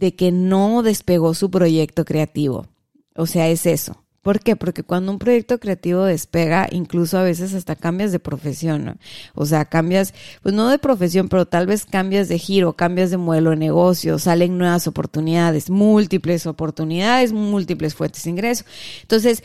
de 0.00 0.16
que 0.16 0.32
no 0.32 0.82
despegó 0.82 1.34
su 1.34 1.50
proyecto 1.50 2.04
creativo. 2.04 2.66
O 3.14 3.26
sea, 3.26 3.48
es 3.48 3.66
eso. 3.66 4.02
¿Por 4.22 4.40
qué? 4.40 4.56
Porque 4.56 4.82
cuando 4.82 5.12
un 5.12 5.18
proyecto 5.18 5.58
creativo 5.60 6.04
despega, 6.04 6.68
incluso 6.70 7.18
a 7.18 7.22
veces 7.22 7.54
hasta 7.54 7.76
cambias 7.76 8.12
de 8.12 8.18
profesión, 8.18 8.84
¿no? 8.84 8.96
O 9.34 9.46
sea, 9.46 9.66
cambias, 9.66 10.12
pues 10.42 10.54
no 10.54 10.68
de 10.68 10.78
profesión, 10.78 11.28
pero 11.28 11.46
tal 11.46 11.66
vez 11.66 11.86
cambias 11.86 12.28
de 12.28 12.38
giro, 12.38 12.74
cambias 12.74 13.10
de 13.10 13.16
modelo 13.18 13.50
de 13.50 13.56
negocio, 13.56 14.18
salen 14.18 14.58
nuevas 14.58 14.86
oportunidades, 14.86 15.70
múltiples 15.70 16.46
oportunidades, 16.46 17.32
múltiples 17.32 17.94
fuentes 17.94 18.24
de 18.24 18.30
ingreso. 18.30 18.64
Entonces, 19.02 19.42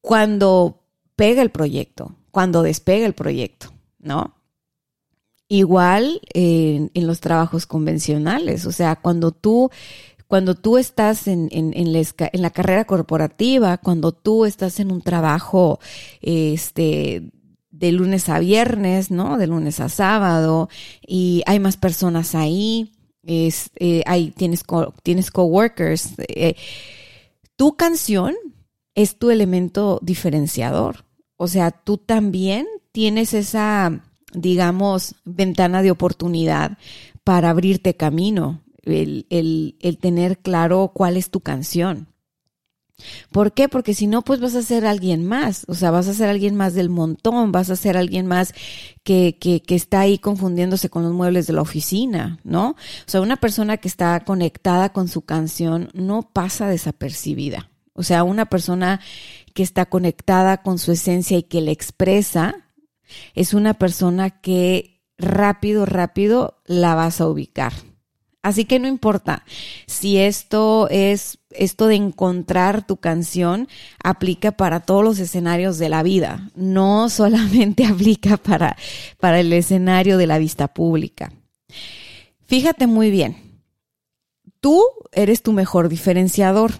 cuando 0.00 0.82
pega 1.14 1.42
el 1.42 1.50
proyecto, 1.50 2.16
cuando 2.30 2.62
despega 2.62 3.06
el 3.06 3.14
proyecto, 3.14 3.72
¿no? 3.98 4.35
Igual 5.48 6.20
en, 6.34 6.90
los 6.94 7.20
trabajos 7.20 7.66
convencionales, 7.66 8.66
o 8.66 8.72
sea, 8.72 8.96
cuando 8.96 9.30
tú, 9.30 9.70
cuando 10.26 10.56
tú 10.56 10.76
estás 10.76 11.28
en, 11.28 11.48
en, 11.52 11.92
la, 11.92 12.00
en, 12.32 12.42
la, 12.42 12.50
carrera 12.50 12.84
corporativa, 12.84 13.78
cuando 13.78 14.10
tú 14.10 14.44
estás 14.44 14.80
en 14.80 14.90
un 14.90 15.02
trabajo 15.02 15.78
este, 16.20 17.30
de 17.70 17.92
lunes 17.92 18.28
a 18.28 18.40
viernes, 18.40 19.12
¿no? 19.12 19.38
De 19.38 19.46
lunes 19.46 19.78
a 19.78 19.88
sábado, 19.88 20.68
y 21.06 21.42
hay 21.46 21.60
más 21.60 21.76
personas 21.76 22.34
ahí, 22.34 22.92
es, 23.22 23.70
eh, 23.76 24.02
tienes, 24.36 24.62
tienes 25.02 25.30
coworkers. 25.30 26.14
Eh, 26.28 26.56
tu 27.56 27.76
canción 27.76 28.34
es 28.94 29.18
tu 29.18 29.30
elemento 29.30 29.98
diferenciador. 30.02 31.04
O 31.36 31.48
sea, 31.48 31.70
tú 31.70 31.98
también 31.98 32.66
tienes 32.92 33.34
esa 33.34 34.00
digamos, 34.36 35.16
ventana 35.24 35.82
de 35.82 35.90
oportunidad 35.90 36.78
para 37.24 37.50
abrirte 37.50 37.96
camino, 37.96 38.60
el, 38.84 39.26
el, 39.30 39.98
tener 39.98 40.38
claro 40.38 40.92
cuál 40.94 41.16
es 41.16 41.30
tu 41.30 41.40
canción. 41.40 42.08
¿Por 43.32 43.52
qué? 43.52 43.68
Porque 43.68 43.94
si 43.94 44.06
no, 44.06 44.22
pues 44.22 44.40
vas 44.40 44.54
a 44.54 44.62
ser 44.62 44.86
alguien 44.86 45.26
más, 45.26 45.64
o 45.68 45.74
sea, 45.74 45.90
vas 45.90 46.08
a 46.08 46.14
ser 46.14 46.28
alguien 46.28 46.54
más 46.54 46.74
del 46.74 46.88
montón, 46.88 47.50
vas 47.50 47.68
a 47.68 47.76
ser 47.76 47.96
alguien 47.96 48.26
más 48.26 48.54
que, 49.02 49.36
que, 49.38 49.60
que, 49.60 49.74
está 49.74 50.00
ahí 50.00 50.18
confundiéndose 50.18 50.88
con 50.88 51.02
los 51.02 51.12
muebles 51.12 51.46
de 51.46 51.52
la 51.52 51.62
oficina, 51.62 52.38
¿no? 52.44 52.70
O 52.70 52.76
sea, 53.06 53.20
una 53.20 53.36
persona 53.36 53.76
que 53.76 53.88
está 53.88 54.20
conectada 54.20 54.92
con 54.92 55.08
su 55.08 55.22
canción 55.22 55.90
no 55.92 56.30
pasa 56.32 56.68
desapercibida. 56.68 57.70
O 57.92 58.02
sea, 58.02 58.24
una 58.24 58.46
persona 58.46 59.00
que 59.52 59.62
está 59.62 59.86
conectada 59.86 60.62
con 60.62 60.78
su 60.78 60.92
esencia 60.92 61.38
y 61.38 61.42
que 61.42 61.60
le 61.60 61.72
expresa, 61.72 62.65
es 63.34 63.54
una 63.54 63.74
persona 63.74 64.30
que 64.30 65.02
rápido, 65.18 65.86
rápido 65.86 66.58
la 66.66 66.94
vas 66.94 67.20
a 67.20 67.28
ubicar. 67.28 67.72
Así 68.46 68.64
que 68.64 68.78
no 68.78 68.86
importa 68.86 69.42
si 69.86 70.18
esto 70.18 70.86
es, 70.88 71.38
esto 71.50 71.88
de 71.88 71.96
encontrar 71.96 72.86
tu 72.86 72.96
canción 72.98 73.66
aplica 74.04 74.52
para 74.52 74.78
todos 74.78 75.02
los 75.02 75.18
escenarios 75.18 75.78
de 75.78 75.88
la 75.88 76.04
vida, 76.04 76.48
no 76.54 77.08
solamente 77.10 77.84
aplica 77.84 78.36
para, 78.36 78.76
para 79.18 79.40
el 79.40 79.52
escenario 79.52 80.16
de 80.16 80.28
la 80.28 80.38
vista 80.38 80.68
pública. 80.68 81.32
Fíjate 82.46 82.86
muy 82.86 83.10
bien, 83.10 83.60
tú 84.60 84.80
eres 85.10 85.42
tu 85.42 85.52
mejor 85.52 85.88
diferenciador, 85.88 86.74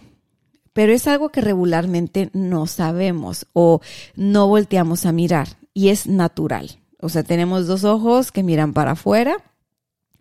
pero 0.72 0.92
es 0.92 1.08
algo 1.08 1.30
que 1.30 1.40
regularmente 1.40 2.30
no 2.32 2.68
sabemos 2.68 3.48
o 3.54 3.80
no 4.14 4.46
volteamos 4.46 5.04
a 5.04 5.10
mirar 5.10 5.48
y 5.76 5.90
es 5.90 6.06
natural. 6.06 6.80
O 7.02 7.10
sea, 7.10 7.22
tenemos 7.22 7.66
dos 7.66 7.84
ojos 7.84 8.32
que 8.32 8.42
miran 8.42 8.72
para 8.72 8.92
afuera 8.92 9.36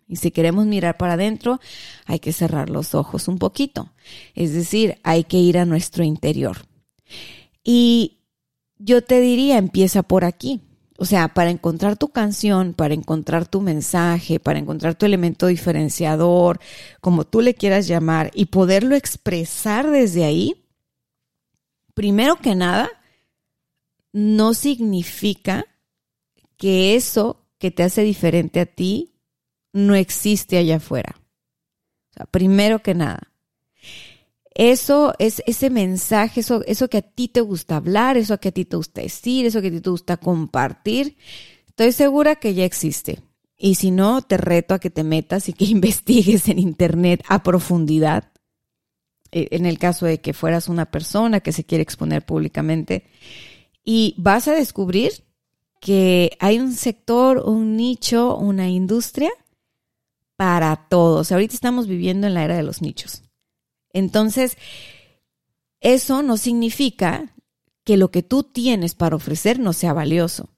y 0.06 0.16
si 0.16 0.30
queremos 0.30 0.66
mirar 0.66 0.98
para 0.98 1.14
adentro, 1.14 1.60
hay 2.04 2.18
que 2.18 2.34
cerrar 2.34 2.68
los 2.68 2.94
ojos 2.94 3.26
un 3.26 3.38
poquito. 3.38 3.90
Es 4.34 4.52
decir, 4.52 4.98
hay 5.02 5.24
que 5.24 5.38
ir 5.38 5.56
a 5.56 5.64
nuestro 5.64 6.04
interior. 6.04 6.58
Y 7.64 8.18
yo 8.76 9.02
te 9.02 9.22
diría, 9.22 9.56
empieza 9.56 10.02
por 10.02 10.26
aquí. 10.26 10.60
O 10.98 11.06
sea, 11.06 11.28
para 11.28 11.48
encontrar 11.48 11.96
tu 11.96 12.08
canción, 12.08 12.74
para 12.74 12.92
encontrar 12.92 13.46
tu 13.46 13.62
mensaje, 13.62 14.38
para 14.38 14.58
encontrar 14.58 14.94
tu 14.94 15.06
elemento 15.06 15.46
diferenciador, 15.46 16.60
como 17.00 17.24
tú 17.24 17.40
le 17.40 17.54
quieras 17.54 17.86
llamar, 17.86 18.30
y 18.34 18.46
poderlo 18.46 18.94
expresar 18.94 19.90
desde 19.90 20.24
ahí, 20.24 20.66
primero 21.94 22.36
que 22.36 22.54
nada, 22.54 22.90
no 24.16 24.54
significa 24.54 25.66
que 26.56 26.94
eso 26.94 27.44
que 27.58 27.70
te 27.70 27.82
hace 27.82 28.00
diferente 28.00 28.60
a 28.60 28.64
ti 28.64 29.12
no 29.74 29.94
existe 29.94 30.56
allá 30.56 30.76
afuera. 30.76 31.16
O 31.18 32.14
sea, 32.14 32.24
primero 32.24 32.82
que 32.82 32.94
nada. 32.94 33.30
Eso 34.54 35.12
es 35.18 35.42
ese 35.46 35.68
mensaje, 35.68 36.40
eso, 36.40 36.62
eso 36.64 36.88
que 36.88 36.96
a 36.96 37.02
ti 37.02 37.28
te 37.28 37.42
gusta 37.42 37.76
hablar, 37.76 38.16
eso 38.16 38.40
que 38.40 38.48
a 38.48 38.52
ti 38.52 38.64
te 38.64 38.78
gusta 38.78 39.02
decir, 39.02 39.44
eso 39.44 39.60
que 39.60 39.68
a 39.68 39.70
ti 39.70 39.82
te 39.82 39.90
gusta 39.90 40.16
compartir, 40.16 41.18
estoy 41.68 41.92
segura 41.92 42.36
que 42.36 42.54
ya 42.54 42.64
existe. 42.64 43.20
Y 43.58 43.74
si 43.74 43.90
no, 43.90 44.22
te 44.22 44.38
reto 44.38 44.72
a 44.72 44.78
que 44.78 44.88
te 44.88 45.04
metas 45.04 45.50
y 45.50 45.52
que 45.52 45.64
investigues 45.66 46.48
en 46.48 46.58
Internet 46.58 47.22
a 47.28 47.42
profundidad. 47.42 48.32
Eh, 49.30 49.48
en 49.50 49.66
el 49.66 49.78
caso 49.78 50.06
de 50.06 50.22
que 50.22 50.32
fueras 50.32 50.70
una 50.70 50.90
persona 50.90 51.40
que 51.40 51.52
se 51.52 51.64
quiere 51.64 51.82
exponer 51.82 52.24
públicamente 52.24 53.04
y 53.88 54.14
vas 54.18 54.48
a 54.48 54.54
descubrir 54.54 55.24
que 55.80 56.36
hay 56.40 56.58
un 56.58 56.74
sector, 56.74 57.38
un 57.46 57.76
nicho, 57.76 58.36
una 58.36 58.68
industria 58.68 59.30
para 60.34 60.88
todos. 60.90 61.30
Ahorita 61.30 61.54
estamos 61.54 61.86
viviendo 61.86 62.26
en 62.26 62.34
la 62.34 62.42
era 62.44 62.56
de 62.56 62.64
los 62.64 62.82
nichos. 62.82 63.22
Entonces, 63.92 64.58
eso 65.80 66.24
no 66.24 66.36
significa 66.36 67.32
que 67.84 67.96
lo 67.96 68.10
que 68.10 68.24
tú 68.24 68.42
tienes 68.42 68.96
para 68.96 69.14
ofrecer 69.14 69.60
no 69.60 69.72
sea 69.72 69.92
valioso. 69.92 70.50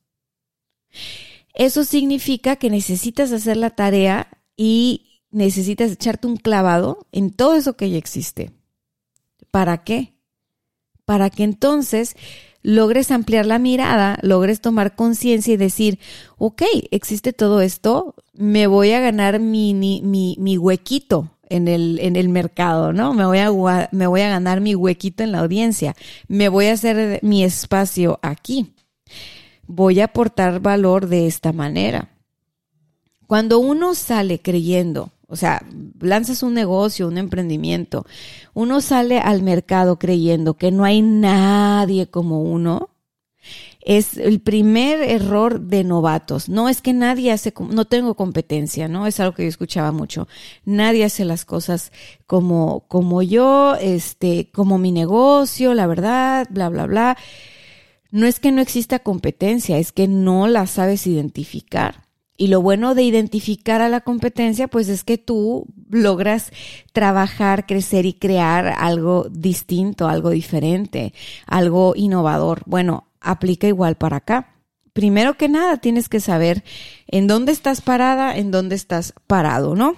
Eso 1.52 1.85
significa 1.85 2.56
que 2.56 2.70
necesitas 2.70 3.30
hacer 3.30 3.58
la 3.58 3.70
tarea 3.70 4.42
y 4.56 5.20
necesitas 5.30 5.92
echarte 5.92 6.26
un 6.26 6.38
clavado 6.38 7.06
en 7.12 7.30
todo 7.30 7.56
eso 7.56 7.76
que 7.76 7.90
ya 7.90 7.99
existe. 7.99 8.52
¿Para 9.50 9.85
qué? 9.85 10.14
Para 11.04 11.28
que 11.28 11.42
entonces 11.42 12.16
logres 12.62 13.10
ampliar 13.10 13.46
la 13.46 13.58
mirada, 13.58 14.18
logres 14.22 14.60
tomar 14.60 14.94
conciencia 14.94 15.54
y 15.54 15.56
decir, 15.56 15.98
ok, 16.38 16.62
existe 16.90 17.32
todo 17.32 17.60
esto, 17.60 18.14
me 18.32 18.66
voy 18.66 18.92
a 18.92 19.00
ganar 19.00 19.40
mi, 19.40 19.74
mi, 19.74 20.02
mi, 20.38 20.58
huequito 20.58 21.30
en 21.48 21.68
el, 21.68 21.98
en 22.00 22.16
el 22.16 22.28
mercado, 22.28 22.92
¿no? 22.92 23.14
Me 23.14 23.24
voy, 23.24 23.38
a, 23.38 23.88
me 23.92 24.06
voy 24.06 24.20
a 24.20 24.28
ganar 24.28 24.60
mi 24.60 24.74
huequito 24.74 25.22
en 25.22 25.32
la 25.32 25.40
audiencia, 25.40 25.94
me 26.26 26.48
voy 26.48 26.66
a 26.66 26.72
hacer 26.72 27.20
mi 27.22 27.44
espacio 27.44 28.18
aquí, 28.22 28.74
voy 29.66 30.00
a 30.00 30.04
aportar 30.04 30.60
valor 30.60 31.08
de 31.08 31.26
esta 31.26 31.52
manera. 31.52 32.10
Cuando 33.26 33.58
uno 33.58 33.94
sale 33.94 34.40
creyendo 34.40 35.12
o 35.28 35.37
sea, 35.37 35.62
lanzas 36.00 36.42
un 36.42 36.54
negocio, 36.54 37.06
un 37.06 37.18
emprendimiento. 37.18 38.06
Uno 38.54 38.80
sale 38.80 39.18
al 39.18 39.42
mercado 39.42 39.99
creyendo 39.99 40.54
que 40.54 40.70
no 40.73 40.85
hay 40.85 41.02
nadie 41.02 42.08
como 42.08 42.42
uno. 42.42 42.90
es 43.82 44.16
el 44.18 44.40
primer 44.40 45.00
error 45.02 45.61
de 45.61 45.85
novatos. 45.85 46.49
No 46.49 46.68
es 46.68 46.82
que 46.82 46.92
nadie 46.92 47.32
hace, 47.32 47.54
no 47.70 47.87
tengo 47.87 48.14
competencia, 48.14 48.88
¿no? 48.88 49.06
Es 49.06 49.20
algo 49.20 49.35
que 49.35 49.44
yo 49.44 49.49
escuchaba 49.49 49.92
mucho. 49.92 50.28
Nadie 50.64 51.04
hace 51.04 51.25
las 51.25 51.44
cosas 51.44 51.92
como, 52.26 52.80
como 52.88 53.23
yo, 53.23 53.76
este, 53.76 54.50
como 54.52 54.78
mi 54.78 54.92
negocio, 54.92 55.75
la 55.75 55.87
verdad, 55.87 56.47
bla, 56.50 56.68
bla, 56.68 56.87
bla. 56.87 57.16
No 58.11 58.26
es 58.26 58.40
que 58.40 58.52
no 58.52 58.61
exista 58.62 58.99
competencia, 59.00 59.78
es 59.78 59.92
que 59.92 60.08
no 60.08 60.49
la 60.49 60.66
sabes 60.66 61.06
identificar. 61.06 62.07
Y 62.40 62.47
lo 62.47 62.62
bueno 62.62 62.95
de 62.95 63.02
identificar 63.02 63.83
a 63.83 63.88
la 63.88 64.00
competencia, 64.00 64.68
pues 64.68 64.88
es 64.88 65.02
que 65.02 65.18
tú 65.18 65.66
logras 65.90 66.52
trabajar, 66.92 67.66
crecer 67.66 68.07
y 68.07 68.12
crear 68.12 68.68
algo 68.78 69.26
distinto, 69.28 70.07
algo 70.07 70.30
diferente, 70.30 71.12
algo 71.47 71.95
innovador. 71.97 72.62
Bueno, 72.64 73.09
aplica 73.21 73.66
igual 73.66 73.97
para 73.97 74.18
acá. 74.18 74.54
Primero 74.92 75.35
que 75.35 75.49
nada, 75.49 75.78
tienes 75.78 76.09
que 76.09 76.21
saber 76.21 76.62
en 77.09 77.26
dónde 77.26 77.50
estás 77.50 77.80
parada, 77.80 78.37
en 78.37 78.52
dónde 78.52 78.76
estás 78.76 79.14
parado, 79.26 79.75
¿no? 79.75 79.97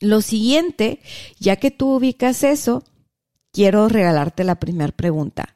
Lo 0.00 0.22
siguiente, 0.22 1.00
ya 1.38 1.56
que 1.56 1.70
tú 1.70 1.96
ubicas 1.96 2.42
eso, 2.42 2.84
quiero 3.52 3.88
regalarte 3.90 4.44
la 4.44 4.54
primera 4.54 4.92
pregunta. 4.92 5.54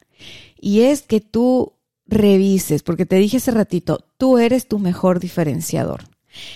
Y 0.61 0.81
es 0.83 1.01
que 1.01 1.23
tú 1.23 1.78
revises, 2.09 2.83
porque 2.83 3.07
te 3.07 3.17
dije 3.17 3.37
hace 3.37 3.51
ratito, 3.51 4.05
tú 4.17 4.39
eres 4.39 4.67
tu 4.67 4.79
mejor 4.79 5.21
diferenciador. 5.21 6.05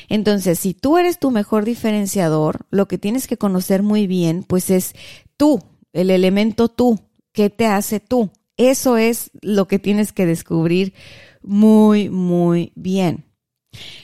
Entonces, 0.09 0.59
si 0.59 0.75
tú 0.75 0.99
eres 0.99 1.19
tu 1.19 1.31
mejor 1.31 1.65
diferenciador, 1.65 2.67
lo 2.71 2.89
que 2.89 2.99
tienes 2.99 3.27
que 3.27 3.37
conocer 3.37 3.83
muy 3.83 4.07
bien, 4.07 4.45
pues 4.45 4.71
es 4.71 4.95
tú, 5.37 5.63
el 5.93 6.11
elemento 6.11 6.69
tú, 6.69 7.01
¿qué 7.33 7.51
te 7.51 7.67
hace 7.67 8.01
tú? 8.01 8.31
Eso 8.57 8.97
es 8.97 9.31
lo 9.41 9.67
que 9.67 9.79
tienes 9.79 10.13
que 10.13 10.27
descubrir 10.27 10.95
muy, 11.43 12.09
muy 12.09 12.73
bien. 12.75 13.25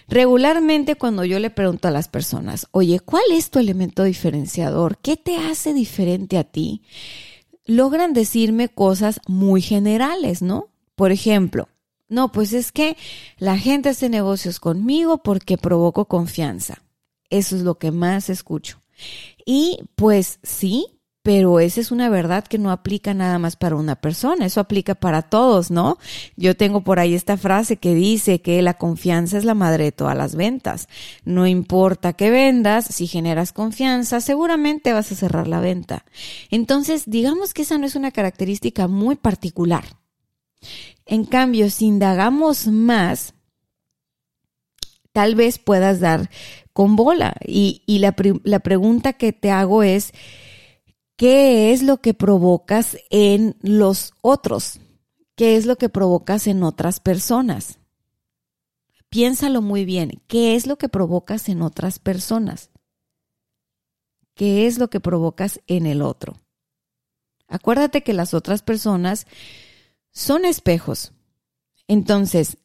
Regularmente 0.09 0.95
cuando 0.95 1.25
yo 1.25 1.39
le 1.39 1.51
pregunto 1.51 1.89
a 1.89 1.91
las 1.91 2.09
personas, 2.09 2.67
oye, 2.71 3.01
¿cuál 3.01 3.25
es 3.33 3.51
tu 3.51 3.59
elemento 3.59 4.03
diferenciador? 4.05 4.99
¿Qué 4.99 5.17
te 5.17 5.37
hace 5.37 5.75
diferente 5.75 6.39
a 6.39 6.45
ti? 6.45 6.83
Logran 7.67 8.15
decirme 8.15 8.71
cosas 8.71 9.21
muy 9.27 9.61
generales, 9.61 10.41
¿no? 10.41 10.69
Por 10.99 11.13
ejemplo, 11.13 11.69
no, 12.09 12.33
pues 12.33 12.53
es 12.53 12.73
que 12.73 12.97
la 13.39 13.57
gente 13.57 13.91
hace 13.91 14.09
negocios 14.09 14.59
conmigo 14.59 15.19
porque 15.19 15.57
provoco 15.57 16.07
confianza. 16.07 16.83
Eso 17.31 17.55
es 17.55 17.63
lo 17.63 17.79
que 17.79 17.93
más 17.93 18.29
escucho. 18.29 18.83
Y 19.47 19.79
pues 19.95 20.41
sí, 20.43 20.99
pero 21.23 21.61
esa 21.61 21.81
es 21.81 21.93
una 21.93 22.09
verdad 22.09 22.43
que 22.43 22.59
no 22.59 22.73
aplica 22.73 23.15
nada 23.15 23.39
más 23.39 23.55
para 23.55 23.77
una 23.77 23.95
persona, 23.95 24.45
eso 24.45 24.59
aplica 24.59 24.97
para 24.97 25.23
todos, 25.23 25.71
¿no? 25.71 25.99
Yo 26.35 26.57
tengo 26.57 26.81
por 26.81 26.99
ahí 26.99 27.15
esta 27.15 27.37
frase 27.37 27.77
que 27.77 27.95
dice 27.95 28.43
que 28.43 28.61
la 28.61 28.75
confianza 28.75 29.39
es 29.39 29.45
la 29.45 29.55
madre 29.55 29.85
de 29.85 29.93
todas 29.93 30.17
las 30.17 30.35
ventas. 30.35 30.89
No 31.25 31.47
importa 31.47 32.15
qué 32.15 32.31
vendas, 32.31 32.87
si 32.87 33.07
generas 33.07 33.53
confianza, 33.53 34.21
seguramente 34.21 34.93
vas 34.93 35.13
a 35.13 35.15
cerrar 35.15 35.47
la 35.47 35.61
venta. 35.61 36.05
Entonces, 36.51 37.05
digamos 37.07 37.55
que 37.55 37.63
esa 37.63 37.79
no 37.79 37.87
es 37.87 37.95
una 37.95 38.11
característica 38.11 38.89
muy 38.89 39.15
particular. 39.15 39.98
En 41.07 41.25
cambio, 41.25 41.71
si 41.71 41.87
indagamos 41.87 42.67
más, 42.67 43.35
tal 45.13 45.35
vez 45.35 45.59
puedas 45.59 46.01
dar 46.01 46.31
con 46.73 46.95
bola. 46.95 47.35
Y, 47.45 47.83
la, 47.99 48.13
pregunta 48.61 49.15
que 49.15 49.33
te 49.33 49.51
hago 49.51 49.83
es, 49.83 50.13
¿qué 51.17 51.73
es 51.73 51.83
lo 51.83 52.01
que 52.01 52.15
provocas 52.15 52.97
en 53.11 53.57
los 53.63 54.13
otros? 54.21 54.81
¿Qué 55.35 55.57
es 55.57 55.67
lo 55.67 55.77
que 55.77 55.89
provocas 55.89 56.47
en 56.47 56.63
otras 56.63 57.01
personas? 57.01 57.79
Piénsalo 59.09 59.63
muy 59.63 59.85
bien. 59.85 60.23
¿Qué 60.29 60.55
es 60.55 60.67
lo 60.67 60.77
que 60.77 60.89
provocas 60.89 61.49
en 61.49 61.63
otras 61.63 61.99
personas? 61.99 62.71
¿Qué 64.35 64.67
es 64.67 64.79
lo 64.79 64.89
que 64.89 65.01
provocas 65.01 65.61
en 65.67 65.87
el 65.87 66.03
otro? 66.03 66.37
Acuérdate 67.49 68.03
que 68.03 68.13
las 68.13 68.35
otras 68.35 68.63
personas 68.63 69.27
son 70.19 70.45
espejos. 70.45 71.13
Entonces, 71.87 72.59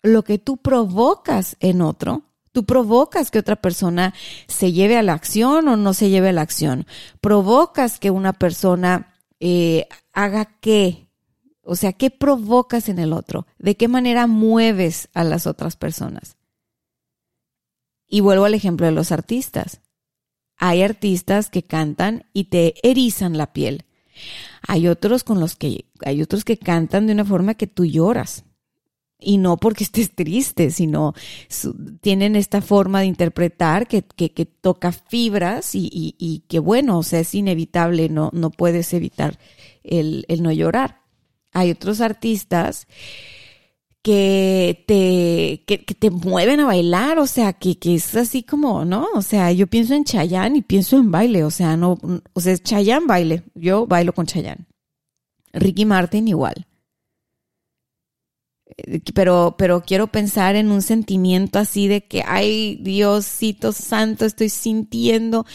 lo 0.00 0.22
que 0.22 0.38
tú 0.38 0.58
provocas 0.58 1.56
en 1.58 1.82
otro, 1.82 2.22
tú 2.52 2.64
provocas 2.66 3.32
que 3.32 3.40
otra 3.40 3.56
persona 3.56 4.14
se 4.46 4.70
lleve 4.70 4.96
a 4.96 5.02
la 5.02 5.14
acción 5.14 5.66
o 5.66 5.76
no 5.76 5.92
se 5.92 6.08
lleve 6.08 6.28
a 6.28 6.32
la 6.32 6.42
acción. 6.42 6.86
Provocas 7.20 7.98
que 7.98 8.12
una 8.12 8.32
persona 8.32 9.12
eh, 9.40 9.88
haga 10.12 10.56
qué. 10.60 11.08
O 11.62 11.74
sea, 11.74 11.92
¿qué 11.92 12.10
provocas 12.10 12.88
en 12.88 13.00
el 13.00 13.12
otro? 13.12 13.48
¿De 13.58 13.76
qué 13.76 13.88
manera 13.88 14.28
mueves 14.28 15.08
a 15.14 15.24
las 15.24 15.48
otras 15.48 15.74
personas? 15.74 16.36
Y 18.06 18.20
vuelvo 18.20 18.44
al 18.44 18.54
ejemplo 18.54 18.86
de 18.86 18.92
los 18.92 19.10
artistas. 19.10 19.80
Hay 20.56 20.82
artistas 20.82 21.50
que 21.50 21.64
cantan 21.64 22.26
y 22.32 22.44
te 22.44 22.74
erizan 22.88 23.36
la 23.36 23.52
piel. 23.52 23.84
Hay 24.66 24.88
otros 24.88 25.24
con 25.24 25.40
los 25.40 25.56
que, 25.56 25.86
hay 26.04 26.22
otros 26.22 26.44
que 26.44 26.56
cantan 26.56 27.06
de 27.06 27.12
una 27.12 27.24
forma 27.24 27.54
que 27.54 27.66
tú 27.66 27.84
lloras. 27.84 28.44
Y 29.20 29.38
no 29.38 29.56
porque 29.56 29.82
estés 29.82 30.14
triste, 30.14 30.70
sino 30.70 31.12
tienen 32.00 32.36
esta 32.36 32.62
forma 32.62 33.00
de 33.00 33.06
interpretar 33.06 33.88
que, 33.88 34.02
que, 34.02 34.46
toca 34.46 34.92
fibras 34.92 35.74
y, 35.74 35.88
y, 35.92 36.44
que 36.48 36.60
bueno, 36.60 36.98
o 36.98 37.02
sea, 37.02 37.18
es 37.20 37.34
inevitable, 37.34 38.08
no, 38.08 38.30
no 38.32 38.50
puedes 38.50 38.94
evitar 38.94 39.40
el, 39.82 40.24
el 40.28 40.42
no 40.44 40.52
llorar. 40.52 41.00
Hay 41.52 41.72
otros 41.72 42.00
artistas 42.00 42.86
que 44.02 44.84
te, 44.86 45.64
que, 45.66 45.94
te 45.94 46.10
mueven 46.10 46.60
a 46.60 46.66
bailar, 46.66 47.18
o 47.18 47.26
sea, 47.26 47.52
que, 47.52 47.78
que, 47.78 47.96
es 47.96 48.14
así 48.14 48.42
como, 48.42 48.84
¿no? 48.84 49.06
O 49.14 49.22
sea, 49.22 49.52
yo 49.52 49.66
pienso 49.66 49.94
en 49.94 50.04
Chayán 50.04 50.56
y 50.56 50.62
pienso 50.62 50.96
en 50.96 51.10
baile, 51.10 51.44
o 51.44 51.50
sea, 51.50 51.76
no, 51.76 51.98
o 52.32 52.40
sea, 52.40 52.56
Chayán 52.56 53.06
baile, 53.06 53.42
yo 53.54 53.86
bailo 53.86 54.12
con 54.12 54.26
Chayán. 54.26 54.66
Ricky 55.52 55.84
Martin 55.84 56.28
igual. 56.28 56.67
Eh, 58.76 59.00
pero, 59.14 59.56
pero 59.58 59.82
quiero 59.82 60.08
pensar 60.08 60.56
en 60.56 60.70
un 60.70 60.82
sentimiento 60.82 61.58
así 61.58 61.88
de 61.88 62.04
que, 62.04 62.22
ay, 62.26 62.78
Diosito 62.82 63.72
santo, 63.72 64.24
estoy 64.24 64.48
sintiendo 64.48 65.46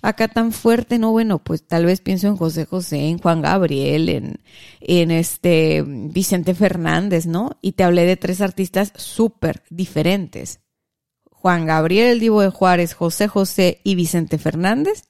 acá 0.00 0.28
tan 0.28 0.52
fuerte, 0.52 0.98
no, 0.98 1.12
bueno, 1.12 1.38
pues 1.38 1.66
tal 1.66 1.86
vez 1.86 2.00
pienso 2.00 2.26
en 2.28 2.36
José 2.36 2.64
José, 2.64 3.08
en 3.08 3.18
Juan 3.18 3.42
Gabriel, 3.42 4.08
en, 4.08 4.40
en 4.80 5.10
este 5.10 5.84
Vicente 5.86 6.54
Fernández, 6.54 7.26
¿no? 7.26 7.58
Y 7.62 7.72
te 7.72 7.84
hablé 7.84 8.04
de 8.06 8.16
tres 8.16 8.40
artistas 8.40 8.92
súper 8.96 9.62
diferentes. 9.70 10.60
Juan 11.30 11.66
Gabriel, 11.66 12.12
el 12.12 12.20
Divo 12.20 12.40
de 12.40 12.50
Juárez, 12.50 12.94
José 12.94 13.28
José 13.28 13.80
y 13.84 13.94
Vicente 13.96 14.38
Fernández. 14.38 15.04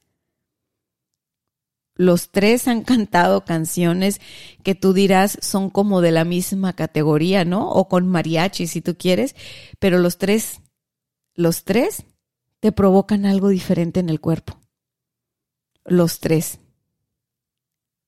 Los 2.02 2.30
tres 2.30 2.68
han 2.68 2.82
cantado 2.82 3.44
canciones 3.44 4.20
que 4.62 4.74
tú 4.74 4.92
dirás 4.92 5.38
son 5.40 5.70
como 5.70 6.00
de 6.00 6.10
la 6.10 6.24
misma 6.24 6.74
categoría, 6.74 7.44
¿no? 7.44 7.70
O 7.70 7.88
con 7.88 8.08
mariachi 8.08 8.66
si 8.66 8.80
tú 8.80 8.96
quieres, 8.96 9.36
pero 9.78 9.98
los 9.98 10.18
tres, 10.18 10.60
los 11.34 11.64
tres 11.64 12.04
te 12.60 12.72
provocan 12.72 13.26
algo 13.26 13.48
diferente 13.48 14.00
en 14.00 14.08
el 14.08 14.20
cuerpo 14.20 14.62
los 15.84 16.20
tres. 16.20 16.60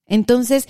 Entonces, 0.05 0.67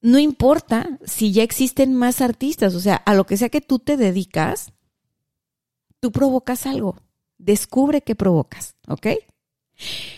no 0.00 0.18
importa 0.18 0.98
si 1.04 1.32
ya 1.32 1.42
existen 1.42 1.94
más 1.94 2.20
artistas, 2.20 2.74
o 2.74 2.80
sea, 2.80 2.96
a 2.96 3.14
lo 3.14 3.26
que 3.26 3.36
sea 3.36 3.48
que 3.48 3.60
tú 3.60 3.78
te 3.78 3.96
dedicas, 3.96 4.72
tú 6.00 6.12
provocas 6.12 6.66
algo. 6.66 6.96
Descubre 7.38 8.02
qué 8.02 8.14
provocas, 8.14 8.76
¿ok? 8.88 9.06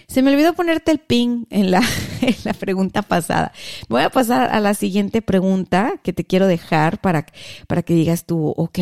Se 0.07 0.23
me 0.23 0.33
olvidó 0.33 0.55
ponerte 0.55 0.91
el 0.91 0.99
ping 0.99 1.45
en 1.51 1.71
la, 1.71 1.83
en 2.21 2.35
la, 2.45 2.55
pregunta 2.55 3.03
pasada. 3.03 3.53
Voy 3.89 4.03
a 4.03 4.11
pasar 4.11 4.51
a 4.51 4.61
la 4.61 4.75
siguiente 4.75 5.23
pregunta 5.23 6.01
que 6.03 6.13
te 6.13 6.25
quiero 6.25 6.47
dejar 6.47 7.01
para, 7.01 7.27
para 7.67 7.83
que 7.83 7.95
digas 7.95 8.25
tú, 8.25 8.53
ok, 8.57 8.79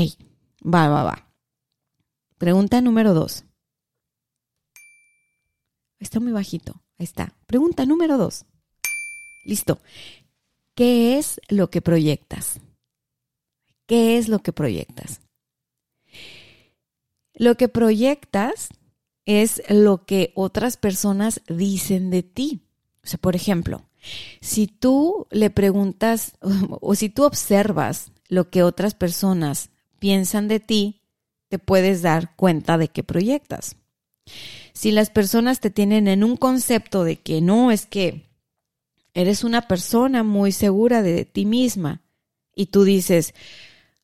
va, 0.63 0.89
va, 0.89 1.03
va. 1.03 1.29
Pregunta 2.39 2.81
número 2.81 3.15
dos. 3.15 3.45
Está 5.99 6.21
muy 6.21 6.33
bajito. 6.33 6.81
Ahí 6.99 7.05
está. 7.05 7.35
Pregunta 7.47 7.85
número 7.85 8.17
dos. 8.17 8.45
Listo. 9.45 9.81
¿Qué 10.75 11.19
es 11.19 11.41
lo 11.49 11.71
que 11.71 11.83
proyectas? 11.83 12.61
¿Qué 13.87 14.19
es 14.19 14.29
lo 14.29 14.39
que 14.39 14.53
proyectas? 14.53 15.21
Lo 17.35 17.57
que 17.57 17.69
proyectas 17.69 18.69
es 19.29 19.63
lo 19.69 20.05
que 20.05 20.33
otras 20.35 20.77
personas 20.77 21.43
dicen 21.49 22.11
de 22.11 22.23
ti. 22.23 22.63
O 23.05 23.07
sea, 23.07 23.19
por 23.19 23.37
ejemplo, 23.37 23.83
si 24.41 24.67
tú 24.67 25.27
le 25.31 25.51
preguntas 25.51 26.33
o 26.81 26.95
si 26.95 27.09
tú 27.09 27.25
observas 27.25 28.11
lo 28.29 28.51
que 28.51 28.63
otras 28.63 28.95
personas 28.95 29.71
piensan 29.99 30.49
de 30.49 30.61
ti, 30.61 31.03
te 31.49 31.59
puedes 31.59 32.03
dar 32.03 32.35
cuenta 32.37 32.77
de 32.77 32.89
que 32.89 33.03
proyectas 33.03 33.77
si 34.79 34.93
las 34.93 35.11
personas 35.11 35.59
te 35.59 35.71
tienen 35.71 36.07
en 36.07 36.23
un 36.23 36.37
concepto 36.37 37.03
de 37.03 37.17
que 37.17 37.41
no, 37.41 37.73
es 37.73 37.87
que 37.87 38.31
eres 39.13 39.43
una 39.43 39.63
persona 39.63 40.23
muy 40.23 40.53
segura 40.53 41.03
de 41.03 41.25
ti 41.25 41.47
misma 41.47 42.03
Y 42.55 42.67
tú 42.67 42.85
dices, 42.85 43.35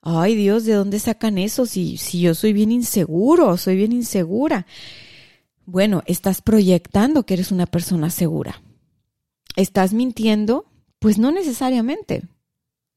ay 0.00 0.34
Dios, 0.34 0.64
¿de 0.64 0.72
dónde 0.72 0.98
sacan 0.98 1.38
eso? 1.38 1.66
Si, 1.66 1.96
si 1.96 2.20
yo 2.20 2.34
soy 2.34 2.52
bien 2.52 2.72
inseguro, 2.72 3.56
soy 3.56 3.76
bien 3.76 3.92
insegura. 3.92 4.66
Bueno, 5.66 6.03
estás 6.07 6.42
proyectando 6.42 7.24
que 7.24 7.35
eres 7.35 7.50
una 7.50 7.66
persona 7.66 8.11
segura. 8.11 8.62
¿Estás 9.57 9.94
mintiendo? 9.94 10.66
Pues 10.98 11.18
no 11.18 11.31
necesariamente. 11.31 12.22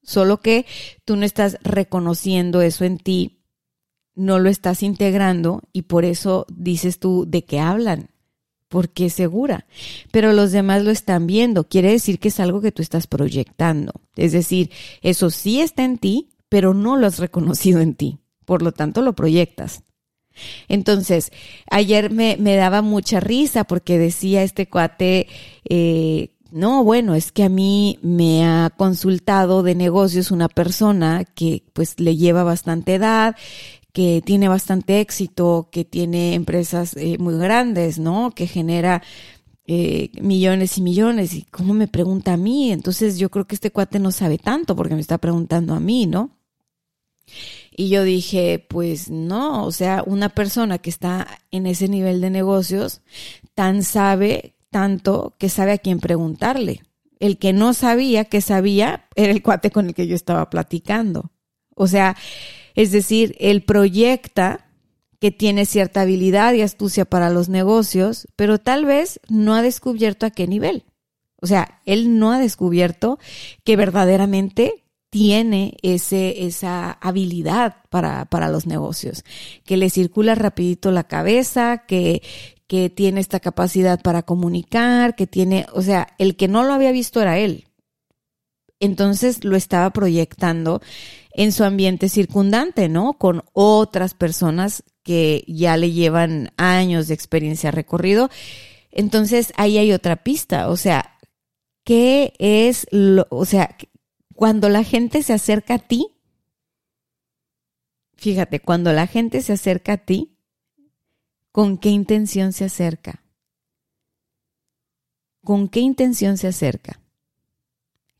Solo 0.03 0.41
que 0.41 0.65
tú 1.05 1.15
no 1.15 1.25
estás 1.25 1.57
reconociendo 1.63 2.61
eso 2.61 2.85
en 2.85 2.97
ti, 2.97 3.41
no 4.15 4.39
lo 4.39 4.49
estás 4.49 4.83
integrando 4.83 5.61
y 5.71 5.83
por 5.83 6.03
eso 6.03 6.45
dices 6.49 6.99
tú 6.99 7.25
de 7.27 7.45
qué 7.45 7.59
hablan, 7.59 8.09
porque 8.67 9.05
es 9.05 9.13
segura. 9.13 9.65
Pero 10.11 10.33
los 10.33 10.51
demás 10.51 10.83
lo 10.83 10.91
están 10.91 11.27
viendo. 11.27 11.65
Quiere 11.65 11.91
decir 11.91 12.19
que 12.19 12.29
es 12.29 12.39
algo 12.39 12.59
que 12.59 12.71
tú 12.71 12.81
estás 12.81 13.07
proyectando. 13.07 13.93
Es 14.15 14.31
decir, 14.31 14.71
eso 15.01 15.29
sí 15.29 15.61
está 15.61 15.83
en 15.83 15.97
ti, 15.97 16.29
pero 16.49 16.73
no 16.73 16.97
lo 16.97 17.07
has 17.07 17.19
reconocido 17.19 17.79
en 17.79 17.95
ti. 17.95 18.19
Por 18.45 18.61
lo 18.61 18.71
tanto, 18.71 19.01
lo 19.01 19.13
proyectas. 19.13 19.83
Entonces, 20.67 21.31
ayer 21.69 22.11
me, 22.11 22.37
me 22.39 22.55
daba 22.55 22.81
mucha 22.81 23.19
risa 23.19 23.63
porque 23.63 23.97
decía 23.97 24.43
este 24.43 24.67
cuate, 24.67 25.27
eh, 25.69 26.31
no, 26.51 26.83
bueno, 26.83 27.15
es 27.15 27.31
que 27.31 27.43
a 27.43 27.49
mí 27.49 27.99
me 28.01 28.45
ha 28.45 28.71
consultado 28.75 29.63
de 29.63 29.75
negocios 29.75 30.31
una 30.31 30.47
persona 30.47 31.25
que 31.25 31.63
pues 31.73 31.99
le 31.99 32.15
lleva 32.15 32.43
bastante 32.43 32.95
edad, 32.95 33.35
que 33.91 34.21
tiene 34.23 34.47
bastante 34.47 34.99
éxito, 34.99 35.69
que 35.71 35.83
tiene 35.83 36.35
empresas 36.35 36.95
eh, 36.97 37.17
muy 37.19 37.37
grandes, 37.37 37.99
¿no? 37.99 38.31
Que 38.31 38.47
genera 38.47 39.01
eh, 39.65 40.11
millones 40.21 40.77
y 40.77 40.81
millones. 40.81 41.33
¿Y 41.33 41.43
cómo 41.43 41.73
me 41.73 41.87
pregunta 41.87 42.33
a 42.33 42.37
mí? 42.37 42.71
Entonces 42.71 43.17
yo 43.17 43.29
creo 43.29 43.45
que 43.45 43.55
este 43.55 43.71
cuate 43.71 43.99
no 43.99 44.11
sabe 44.11 44.37
tanto 44.37 44.75
porque 44.75 44.95
me 44.95 45.01
está 45.01 45.17
preguntando 45.17 45.73
a 45.73 45.79
mí, 45.79 46.05
¿no? 46.05 46.31
Y 47.79 47.89
yo 47.89 48.03
dije, 48.03 48.65
pues 48.67 49.11
no, 49.11 49.63
o 49.63 49.71
sea, 49.71 50.03
una 50.03 50.29
persona 50.29 50.79
que 50.79 50.89
está 50.89 51.27
en 51.51 51.67
ese 51.67 51.87
nivel 51.87 52.21
de 52.21 52.31
negocios 52.31 53.01
tan 53.53 53.83
sabe 53.83 54.55
tanto 54.71 55.35
que 55.37 55.47
sabe 55.47 55.73
a 55.73 55.77
quién 55.77 55.99
preguntarle. 55.99 56.81
El 57.19 57.37
que 57.37 57.53
no 57.53 57.75
sabía 57.75 58.25
que 58.25 58.41
sabía 58.41 59.07
era 59.15 59.31
el 59.31 59.43
cuate 59.43 59.69
con 59.69 59.85
el 59.85 59.93
que 59.93 60.07
yo 60.07 60.15
estaba 60.15 60.49
platicando. 60.49 61.29
O 61.75 61.85
sea, 61.85 62.17
es 62.73 62.91
decir, 62.91 63.35
él 63.39 63.61
proyecta 63.61 64.65
que 65.19 65.29
tiene 65.29 65.67
cierta 65.67 66.01
habilidad 66.01 66.53
y 66.53 66.63
astucia 66.63 67.05
para 67.05 67.29
los 67.29 67.47
negocios, 67.47 68.27
pero 68.35 68.57
tal 68.57 68.85
vez 68.85 69.19
no 69.29 69.53
ha 69.53 69.61
descubierto 69.61 70.25
a 70.25 70.31
qué 70.31 70.47
nivel. 70.47 70.83
O 71.39 71.45
sea, 71.45 71.79
él 71.85 72.17
no 72.17 72.31
ha 72.31 72.39
descubierto 72.39 73.19
que 73.63 73.75
verdaderamente 73.75 74.86
tiene 75.09 75.77
ese, 75.81 76.45
esa 76.45 76.91
habilidad 76.91 77.77
para, 77.89 78.25
para 78.25 78.49
los 78.49 78.65
negocios, 78.67 79.23
que 79.65 79.77
le 79.77 79.89
circula 79.89 80.35
rapidito 80.35 80.91
la 80.91 81.05
cabeza, 81.05 81.85
que, 81.87 82.21
que 82.67 82.89
tiene 82.89 83.21
esta 83.21 83.39
capacidad 83.39 84.01
para 84.01 84.23
comunicar, 84.23 85.15
que 85.15 85.27
tiene, 85.27 85.65
o 85.73 85.81
sea, 85.81 86.07
el 86.17 86.35
que 86.35 86.47
no 86.47 86.63
lo 86.63 86.73
había 86.73 86.91
visto 86.91 87.21
era 87.21 87.37
él. 87.37 87.65
Entonces 88.79 89.43
lo 89.43 89.55
estaba 89.55 89.89
proyectando 89.91 90.81
en 91.31 91.51
su 91.51 91.63
ambiente 91.63 92.09
circundante, 92.09 92.89
¿no? 92.89 93.13
Con 93.13 93.43
otras 93.53 94.13
personas 94.13 94.83
que 95.03 95.43
ya 95.47 95.77
le 95.77 95.91
llevan 95.91 96.51
años 96.57 97.07
de 97.07 97.13
experiencia 97.13 97.71
recorrido. 97.71 98.29
Entonces 98.91 99.53
ahí 99.55 99.77
hay 99.77 99.93
otra 99.93 100.17
pista, 100.17 100.69
o 100.69 100.75
sea, 100.75 101.17
¿qué 101.85 102.33
es 102.39 102.87
lo, 102.91 103.25
o 103.29 103.45
sea, 103.45 103.77
cuando 104.37 104.69
la 104.69 104.85
gente 104.85 105.21
se 105.21 105.33
acerca 105.33 105.73
a 105.73 105.79
ti, 105.79 106.15
fíjate, 108.15 108.61
cuando 108.61 108.93
la 108.93 109.07
gente 109.07 109.41
se 109.41 109.51
acerca 109.51 109.93
a 109.93 109.97
ti, 109.97 110.37
¿Con 111.57 111.79
qué 111.79 111.89
intención 111.89 112.53
se 112.53 112.65
acerca? 112.65 113.23
¿Con 115.43 115.69
qué 115.69 115.79
intención 115.79 116.37
se 116.37 116.45
acerca? 116.45 116.99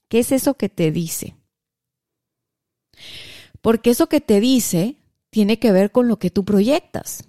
¿Qué 0.07 0.17
es 0.17 0.31
eso 0.31 0.55
que 0.55 0.69
te 0.69 0.91
dice? 0.91 1.35
Porque 3.61 3.91
eso 3.91 4.09
que 4.09 4.21
te 4.21 4.39
dice 4.39 4.95
tiene 5.29 5.59
que 5.59 5.71
ver 5.71 5.91
con 5.91 6.07
lo 6.07 6.17
que 6.17 6.31
tú 6.31 6.45
proyectas. 6.45 7.25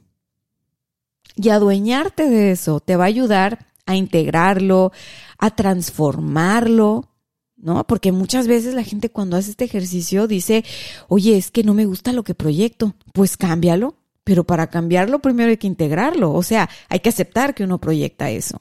Y 1.37 1.51
adueñarte 1.51 2.31
de 2.31 2.53
eso 2.53 2.81
te 2.81 2.97
va 2.97 3.05
a 3.05 3.09
ayudar 3.09 3.67
a 3.85 3.95
integrarlo, 3.95 4.93
a 5.37 5.55
transformarlo, 5.55 7.11
¿no? 7.59 7.87
Porque 7.87 8.13
muchas 8.13 8.47
veces 8.47 8.75
la 8.75 8.85
gente 8.85 9.11
cuando 9.11 9.37
hace 9.37 9.51
este 9.51 9.65
ejercicio 9.65 10.27
dice, 10.27 10.65
oye, 11.09 11.37
es 11.37 11.51
que 11.51 11.65
no 11.65 11.75
me 11.75 11.87
gusta 11.87 12.13
lo 12.13 12.25
que 12.25 12.35
proyecto, 12.35 12.95
pues 13.13 13.37
cámbialo. 13.37 13.97
Pero 14.25 14.45
para 14.45 14.69
cambiarlo 14.69 15.21
primero 15.21 15.51
hay 15.51 15.57
que 15.57 15.67
integrarlo, 15.67 16.35
o 16.35 16.43
sea, 16.43 16.69
hay 16.91 17.01
que 17.01 17.09
aceptar 17.09 17.55
que 17.55 17.65
uno 17.65 17.79
proyecta 17.79 18.31
eso. 18.31 18.61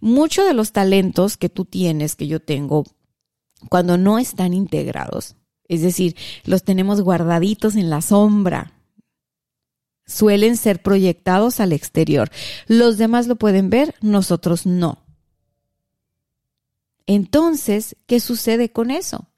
Muchos 0.00 0.46
de 0.46 0.52
los 0.52 0.72
talentos 0.72 1.38
que 1.38 1.48
tú 1.48 1.64
tienes, 1.64 2.14
que 2.14 2.26
yo 2.26 2.40
tengo, 2.40 2.84
cuando 3.70 3.96
no 3.96 4.18
están 4.18 4.52
integrados, 4.52 5.36
es 5.66 5.80
decir, 5.80 6.14
los 6.44 6.62
tenemos 6.62 7.00
guardaditos 7.00 7.74
en 7.74 7.88
la 7.88 8.02
sombra, 8.02 8.74
suelen 10.04 10.58
ser 10.58 10.82
proyectados 10.82 11.58
al 11.60 11.72
exterior. 11.72 12.30
Los 12.66 12.98
demás 12.98 13.26
lo 13.26 13.36
pueden 13.36 13.70
ver, 13.70 13.94
nosotros 14.02 14.66
no. 14.66 15.03
Entonces, 17.06 17.96
¿qué 18.06 18.20
sucede 18.20 18.70
con 18.70 18.90
eso? 18.90 19.28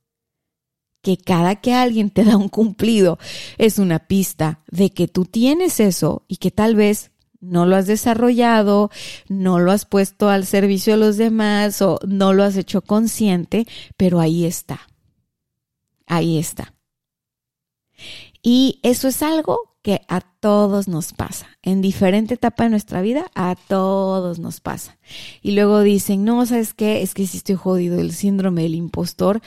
que 1.07 1.17
cada 1.17 1.55
que 1.55 1.73
alguien 1.73 2.11
te 2.11 2.25
da 2.25 2.37
un 2.37 2.49
cumplido 2.49 3.17
es 3.59 3.79
una 3.79 4.09
pista 4.09 4.65
de 4.67 4.91
que 4.91 5.07
tú 5.07 5.25
tienes 5.25 5.79
eso 5.79 6.25
y 6.27 6.39
que 6.39 6.51
tal 6.51 6.75
vez 6.75 7.13
no 7.41 7.65
lo 7.65 7.77
has 7.77 7.87
desarrollado, 7.87 8.91
no 9.29 9.61
lo 9.61 9.71
has 9.71 9.87
puesto 9.87 10.29
al 10.29 10.47
servicio 10.47 10.95
de 10.95 10.99
los 10.99 11.17
demás 11.17 11.81
o 11.81 12.01
no 12.09 12.33
lo 12.33 12.43
has 12.43 12.57
hecho 12.57 12.83
consciente, 12.83 13.69
pero 13.97 14.19
ahí 14.19 14.45
está. 14.45 14.81
Ahí 16.07 16.39
está. 16.39 16.75
Y 18.43 18.81
eso 18.83 19.07
es 19.07 19.23
algo 19.23 19.76
que 19.87 20.03
a 20.09 20.21
todos 20.21 20.89
nos 20.89 21.13
pasa. 21.13 21.47
En 21.63 21.81
diferente 21.81 22.35
etapa 22.35 22.65
de 22.65 22.71
nuestra 22.71 23.03
vida, 23.03 23.31
a 23.37 23.55
todos 23.55 24.41
nos 24.41 24.59
pasa. 24.59 24.99
Y 25.43 25.53
luego 25.53 25.81
dicen, 25.83 26.25
no, 26.25 26.45
¿sabes 26.45 26.75
qué? 26.75 27.03
Es 27.03 27.15
que 27.15 27.25
si 27.29 27.37
estoy 27.37 27.55
jodido, 27.55 28.01
el 28.01 28.11
síndrome 28.11 28.65
del 28.65 28.75
impostor 28.75 29.41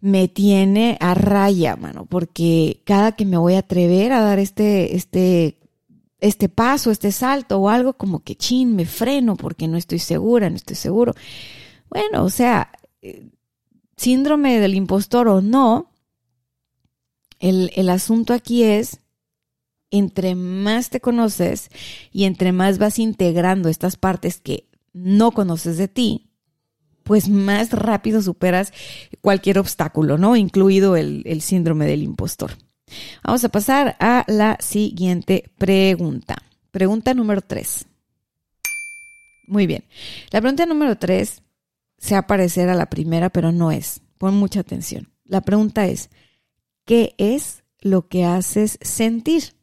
me 0.00 0.26
tiene 0.26 0.98
a 0.98 1.14
raya, 1.14 1.76
mano, 1.76 2.04
porque 2.04 2.82
cada 2.84 3.12
que 3.12 3.24
me 3.26 3.36
voy 3.36 3.54
a 3.54 3.60
atrever 3.60 4.10
a 4.10 4.22
dar 4.22 4.40
este, 4.40 4.96
este, 4.96 5.60
este 6.18 6.48
paso, 6.48 6.90
este 6.90 7.12
salto 7.12 7.58
o 7.58 7.68
algo 7.68 7.92
como 7.92 8.24
que 8.24 8.34
chin, 8.34 8.74
me 8.74 8.86
freno 8.86 9.36
porque 9.36 9.68
no 9.68 9.76
estoy 9.76 10.00
segura, 10.00 10.50
no 10.50 10.56
estoy 10.56 10.74
seguro. 10.74 11.14
Bueno, 11.88 12.24
o 12.24 12.28
sea, 12.28 12.72
eh, 13.02 13.30
síndrome 13.96 14.58
del 14.58 14.74
impostor 14.74 15.28
o 15.28 15.40
no, 15.40 15.92
el, 17.38 17.70
el 17.76 17.88
asunto 17.88 18.32
aquí 18.32 18.64
es, 18.64 18.98
entre 19.94 20.34
más 20.34 20.90
te 20.90 21.00
conoces 21.00 21.70
y 22.10 22.24
entre 22.24 22.50
más 22.50 22.78
vas 22.78 22.98
integrando 22.98 23.68
estas 23.68 23.96
partes 23.96 24.40
que 24.40 24.68
no 24.92 25.30
conoces 25.30 25.76
de 25.78 25.86
ti, 25.86 26.30
pues 27.04 27.28
más 27.28 27.70
rápido 27.70 28.20
superas 28.20 28.72
cualquier 29.20 29.60
obstáculo, 29.60 30.18
¿no? 30.18 30.34
Incluido 30.34 30.96
el, 30.96 31.40
síndrome 31.42 31.86
del 31.86 32.02
impostor. 32.02 32.58
Vamos 33.22 33.44
a 33.44 33.50
pasar 33.50 33.96
a 34.00 34.24
la 34.26 34.56
siguiente 34.58 35.52
pregunta. 35.58 36.38
Pregunta 36.72 37.14
número 37.14 37.40
tres. 37.40 37.86
Muy 39.46 39.68
bien. 39.68 39.84
La 40.32 40.40
pregunta 40.40 40.66
número 40.66 40.98
tres 40.98 41.42
se 41.98 42.14
va 42.14 42.20
a 42.20 42.26
parecer 42.26 42.68
a 42.68 42.74
la 42.74 42.86
primera, 42.86 43.30
pero 43.30 43.52
no 43.52 43.70
es. 43.70 44.00
Pon 44.18 44.34
mucha 44.34 44.58
atención. 44.58 45.12
La 45.24 45.42
pregunta 45.42 45.86
es, 45.86 46.10
¿qué 46.84 47.14
es 47.16 47.62
lo 47.80 48.08
que 48.08 48.24
haces 48.24 48.76
sentir? 48.82 49.54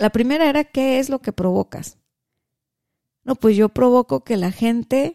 La 0.00 0.08
primera 0.08 0.48
era, 0.48 0.64
¿qué 0.64 0.98
es 0.98 1.10
lo 1.10 1.18
que 1.18 1.30
provocas? 1.30 1.98
No, 3.22 3.34
pues 3.34 3.54
yo 3.54 3.68
provoco 3.68 4.24
que 4.24 4.38
la 4.38 4.50
gente 4.50 5.14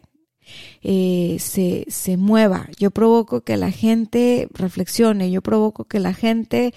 eh, 0.80 1.38
se, 1.40 1.86
se 1.88 2.16
mueva, 2.16 2.68
yo 2.78 2.92
provoco 2.92 3.40
que 3.40 3.56
la 3.56 3.72
gente 3.72 4.46
reflexione, 4.52 5.32
yo 5.32 5.42
provoco 5.42 5.86
que 5.86 5.98
la 5.98 6.14
gente 6.14 6.72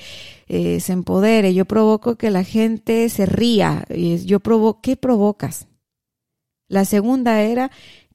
eh, 0.47 0.79
se 0.79 0.93
empodere, 0.93 1.53
yo 1.53 1.65
provoco 1.65 2.15
que 2.15 2.31
la 2.31 2.43
gente 2.43 3.07
se 3.09 3.27
ría, 3.27 3.85
yo 4.25 4.39
provoco, 4.39 4.81
¿qué 4.81 4.97
provocas? 4.97 5.67
La 6.67 6.85
segunda 6.85 7.43
era, 7.43 7.69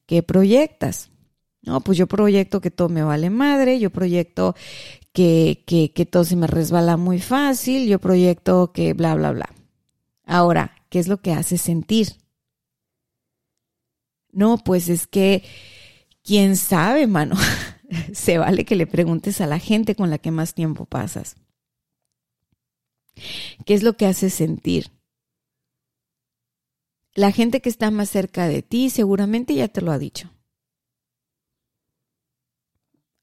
¿qué 0.05 0.23
proyectas? 0.23 1.09
No, 1.61 1.79
pues 1.79 1.97
yo 1.97 2.07
proyecto 2.07 2.59
que 2.59 2.69
todo 2.69 2.89
me 2.89 3.01
vale 3.01 3.29
madre, 3.29 3.79
yo 3.79 3.91
proyecto 3.91 4.55
que, 5.13 5.63
que, 5.65 5.93
que 5.93 6.05
todo 6.05 6.25
se 6.25 6.35
me 6.35 6.47
resbala 6.47 6.97
muy 6.97 7.19
fácil, 7.19 7.87
yo 7.87 7.99
proyecto 7.99 8.73
que 8.73 8.91
bla, 8.91 9.15
bla, 9.15 9.31
bla. 9.31 9.54
Ahora, 10.25 10.75
¿qué 10.89 10.99
es 10.99 11.07
lo 11.07 11.21
que 11.21 11.33
hace 11.33 11.57
sentir? 11.57 12.15
No, 14.31 14.57
pues 14.57 14.89
es 14.89 15.07
que, 15.07 15.43
quién 16.23 16.57
sabe, 16.57 17.07
mano. 17.07 17.35
se 18.13 18.37
vale 18.37 18.65
que 18.65 18.75
le 18.75 18.87
preguntes 18.87 19.41
a 19.41 19.47
la 19.47 19.59
gente 19.59 19.95
con 19.95 20.09
la 20.09 20.17
que 20.17 20.31
más 20.31 20.53
tiempo 20.53 20.85
pasas. 20.85 21.35
¿Qué 23.65 23.73
es 23.73 23.83
lo 23.83 23.95
que 23.95 24.05
hace 24.05 24.29
sentir? 24.29 24.91
La 27.13 27.31
gente 27.31 27.61
que 27.61 27.69
está 27.69 27.91
más 27.91 28.09
cerca 28.09 28.47
de 28.47 28.61
ti 28.61 28.89
seguramente 28.89 29.55
ya 29.55 29.69
te 29.69 29.81
lo 29.81 29.91
ha 29.91 29.97
dicho. 29.97 30.34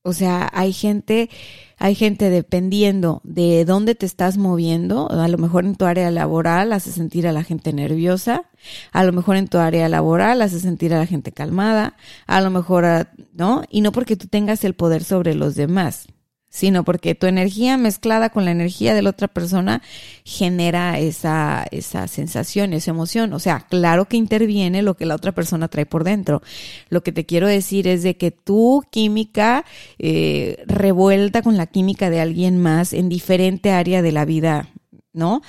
O 0.04 0.12
sea, 0.12 0.50
hay 0.52 0.72
gente, 0.72 1.30
hay 1.78 1.94
gente 1.94 2.28
dependiendo 2.28 3.20
de 3.22 3.64
dónde 3.64 3.94
te 3.94 4.04
estás 4.04 4.36
moviendo, 4.36 5.08
a 5.08 5.28
lo 5.28 5.38
mejor 5.38 5.64
en 5.64 5.76
tu 5.76 5.84
área 5.84 6.10
laboral 6.10 6.72
hace 6.72 6.90
sentir 6.90 7.28
a 7.28 7.32
la 7.32 7.44
gente 7.44 7.72
nerviosa, 7.72 8.50
a 8.90 9.04
lo 9.04 9.12
mejor 9.12 9.36
en 9.36 9.46
tu 9.46 9.58
área 9.58 9.88
laboral 9.88 10.42
hace 10.42 10.58
sentir 10.58 10.92
a 10.92 10.98
la 10.98 11.06
gente 11.06 11.30
calmada, 11.30 11.96
a 12.26 12.40
lo 12.40 12.50
mejor, 12.50 13.08
¿no? 13.32 13.62
Y 13.70 13.80
no 13.80 13.92
porque 13.92 14.16
tú 14.16 14.26
tengas 14.26 14.64
el 14.64 14.74
poder 14.74 15.04
sobre 15.04 15.36
los 15.36 15.54
demás, 15.54 16.08
sino 16.52 16.84
porque 16.84 17.14
tu 17.14 17.26
energía 17.26 17.78
mezclada 17.78 18.28
con 18.28 18.44
la 18.44 18.50
energía 18.50 18.92
de 18.92 19.00
la 19.00 19.08
otra 19.08 19.26
persona 19.26 19.80
genera 20.22 20.98
esa, 20.98 21.64
esa 21.70 22.06
sensación, 22.08 22.74
esa 22.74 22.90
emoción. 22.90 23.32
O 23.32 23.38
sea, 23.38 23.60
claro 23.70 24.04
que 24.04 24.18
interviene 24.18 24.82
lo 24.82 24.94
que 24.94 25.06
la 25.06 25.14
otra 25.14 25.32
persona 25.32 25.68
trae 25.68 25.86
por 25.86 26.04
dentro. 26.04 26.42
Lo 26.90 27.02
que 27.02 27.10
te 27.10 27.24
quiero 27.24 27.48
decir 27.48 27.88
es 27.88 28.02
de 28.02 28.18
que 28.18 28.32
tu 28.32 28.84
química 28.90 29.64
eh, 29.98 30.62
revuelta 30.66 31.40
con 31.40 31.56
la 31.56 31.66
química 31.66 32.10
de 32.10 32.20
alguien 32.20 32.58
más 32.58 32.92
en 32.92 33.08
diferente 33.08 33.70
área 33.70 34.02
de 34.02 34.12
la 34.12 34.26
vida, 34.26 34.68
¿no? 35.14 35.40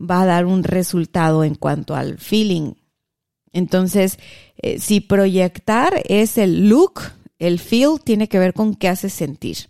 Va 0.00 0.22
a 0.22 0.26
dar 0.26 0.46
un 0.46 0.64
resultado 0.64 1.44
en 1.44 1.54
cuanto 1.54 1.94
al 1.94 2.16
feeling. 2.16 2.72
Entonces, 3.52 4.18
eh, 4.56 4.78
si 4.80 5.00
proyectar 5.00 6.00
es 6.08 6.38
el 6.38 6.70
look, 6.70 7.02
el 7.38 7.58
feel 7.58 8.00
tiene 8.02 8.26
que 8.26 8.38
ver 8.38 8.54
con 8.54 8.74
qué 8.74 8.88
hace 8.88 9.10
sentir. 9.10 9.68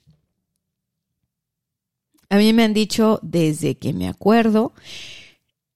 A 2.29 2.37
mí 2.37 2.53
me 2.53 2.65
han 2.65 2.75
dicho 2.75 3.21
desde 3.23 3.77
que 3.77 3.93
me 3.93 4.09
acuerdo, 4.09 4.73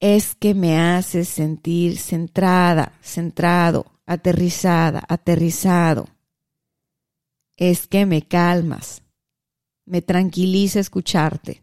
es 0.01 0.35
que 0.35 0.55
me 0.55 0.79
hace 0.79 1.25
sentir 1.25 1.99
centrada, 1.99 2.99
centrado, 3.03 3.93
aterrizada, 4.07 5.05
aterrizado. 5.09 6.09
Es 7.57 7.87
que 7.87 8.07
me 8.07 8.23
calmas, 8.23 9.03
me 9.85 10.03
tranquiliza 10.03 10.81
escucharte. 10.81 11.63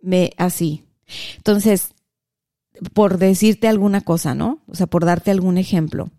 Me 0.00 0.30
así. 0.36 0.84
Entonces, 1.36 1.94
por 2.92 3.18
decirte 3.18 3.68
alguna 3.68 4.00
cosa, 4.00 4.34
¿no? 4.34 4.62
O 4.66 4.74
sea, 4.74 4.86
por 4.86 5.04
darte 5.04 5.30
algún 5.30 5.58
ejemplo. 5.58 6.10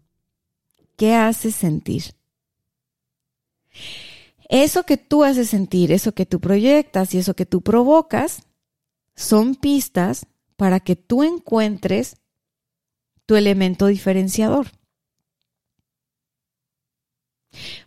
¿Qué 0.98 1.14
hace 1.14 1.52
sentir? 1.52 2.16
Eso 4.50 4.84
que 4.84 4.98
tú 4.98 5.24
haces 5.24 5.50
sentir, 5.50 5.92
eso 5.92 6.14
que 6.14 6.26
tú 6.26 6.40
proyectas 6.40 7.14
y 7.14 7.18
eso 7.18 7.36
que 7.36 7.46
tú 7.46 7.62
provocas, 7.62 8.44
son 9.16 9.56
pistas 9.56 10.28
para 10.56 10.80
que 10.80 10.96
tú 10.96 11.24
encuentres 11.24 12.18
tu 13.26 13.36
elemento 13.36 13.88
diferenciador. 13.88 14.68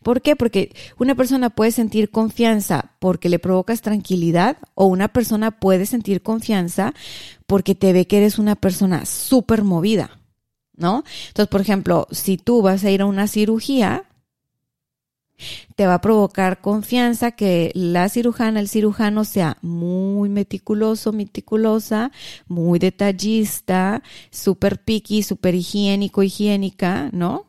¿Por 0.02 0.22
qué? 0.22 0.36
Porque 0.36 0.74
una 0.98 1.14
persona 1.14 1.50
puede 1.50 1.72
sentir 1.72 2.10
confianza 2.10 2.92
porque 2.98 3.28
le 3.28 3.38
provocas 3.38 3.82
tranquilidad 3.82 4.56
o 4.74 4.86
una 4.86 5.08
persona 5.08 5.60
puede 5.60 5.86
sentir 5.86 6.22
confianza 6.22 6.94
porque 7.46 7.74
te 7.74 7.92
ve 7.92 8.06
que 8.06 8.18
eres 8.18 8.38
una 8.38 8.56
persona 8.56 9.04
súper 9.04 9.64
movida, 9.64 10.20
¿no? 10.74 11.04
Entonces, 11.28 11.48
por 11.48 11.60
ejemplo, 11.60 12.06
si 12.10 12.38
tú 12.38 12.62
vas 12.62 12.84
a 12.84 12.90
ir 12.90 13.02
a 13.02 13.06
una 13.06 13.28
cirugía, 13.28 14.07
te 15.76 15.86
va 15.86 15.94
a 15.94 16.00
provocar 16.00 16.60
confianza 16.60 17.32
que 17.32 17.70
la 17.74 18.08
cirujana, 18.08 18.60
el 18.60 18.68
cirujano 18.68 19.24
sea 19.24 19.58
muy 19.62 20.28
meticuloso, 20.28 21.12
meticulosa, 21.12 22.10
muy 22.46 22.78
detallista, 22.78 24.02
súper 24.30 24.82
piqui, 24.82 25.22
súper 25.22 25.54
higiénico, 25.54 26.22
higiénica, 26.22 27.10
¿no? 27.12 27.46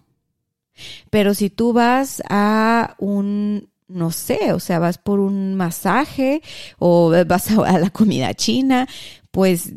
Pero 1.09 1.33
si 1.33 1.49
tú 1.49 1.73
vas 1.73 2.21
a 2.29 2.95
un, 2.99 3.69
no 3.87 4.11
sé, 4.11 4.53
o 4.53 4.59
sea, 4.59 4.79
vas 4.79 4.97
por 4.97 5.19
un 5.19 5.55
masaje 5.55 6.41
o 6.77 7.11
vas 7.27 7.51
a, 7.51 7.79
la 7.79 7.89
comida 7.89 8.33
china, 8.33 8.87
pues 9.31 9.73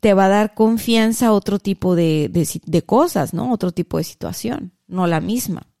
te 0.00 0.14
va 0.14 0.24
a 0.24 0.28
dar 0.28 0.54
confianza 0.54 1.28
a 1.28 1.32
otro 1.32 1.58
tipo 1.60 1.94
de, 1.94 2.28
de 2.64 2.82
cosas, 2.82 3.34
¿no? 3.34 3.52
Otro 3.52 3.70
tipo 3.72 3.98
de 3.98 4.04
situación, 4.04 4.72
no 4.88 5.06
la 5.06 5.20
misma. 5.20 5.71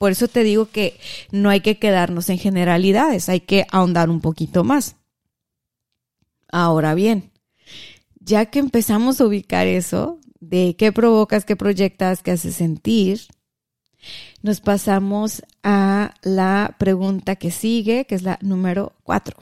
Por 0.00 0.12
eso 0.12 0.28
te 0.28 0.44
digo 0.44 0.70
que 0.70 0.98
no 1.30 1.50
hay 1.50 1.60
que 1.60 1.78
quedarnos 1.78 2.30
en 2.30 2.38
generalidades, 2.38 3.28
hay 3.28 3.40
que 3.40 3.66
ahondar 3.70 4.08
un 4.08 4.22
poquito 4.22 4.64
más. 4.64 4.96
Ahora 6.50 6.94
bien, 6.94 7.32
ya 8.18 8.46
que 8.46 8.60
empezamos 8.60 9.20
a 9.20 9.26
ubicar 9.26 9.66
eso, 9.66 10.18
de 10.40 10.74
qué 10.78 10.90
provocas, 10.90 11.44
qué 11.44 11.54
proyectas, 11.54 12.22
qué 12.22 12.30
hace 12.30 12.50
sentir, 12.50 13.20
nos 14.40 14.62
pasamos 14.62 15.42
a 15.62 16.14
la 16.22 16.76
pregunta 16.78 17.36
que 17.36 17.50
sigue, 17.50 18.06
que 18.06 18.14
es 18.14 18.22
la 18.22 18.38
número 18.40 18.94
cuatro. 19.02 19.36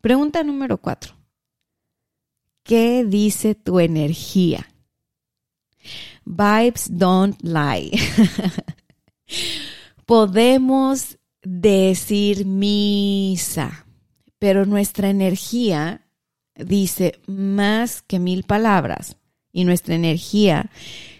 Pregunta 0.00 0.42
número 0.42 0.78
cuatro. 0.78 1.12
¿Qué 2.62 3.04
dice 3.04 3.54
tu 3.54 3.78
energía? 3.78 4.66
Vibes 6.24 6.88
don't 6.90 7.36
lie. 7.42 7.90
Podemos 10.06 11.18
decir 11.42 12.44
misa, 12.44 13.86
pero 14.38 14.66
nuestra 14.66 15.10
energía 15.10 16.06
dice 16.56 17.20
más 17.26 18.02
que 18.02 18.18
mil 18.18 18.44
palabras 18.44 19.16
y 19.52 19.64
nuestra 19.64 19.94
energía 19.94 20.70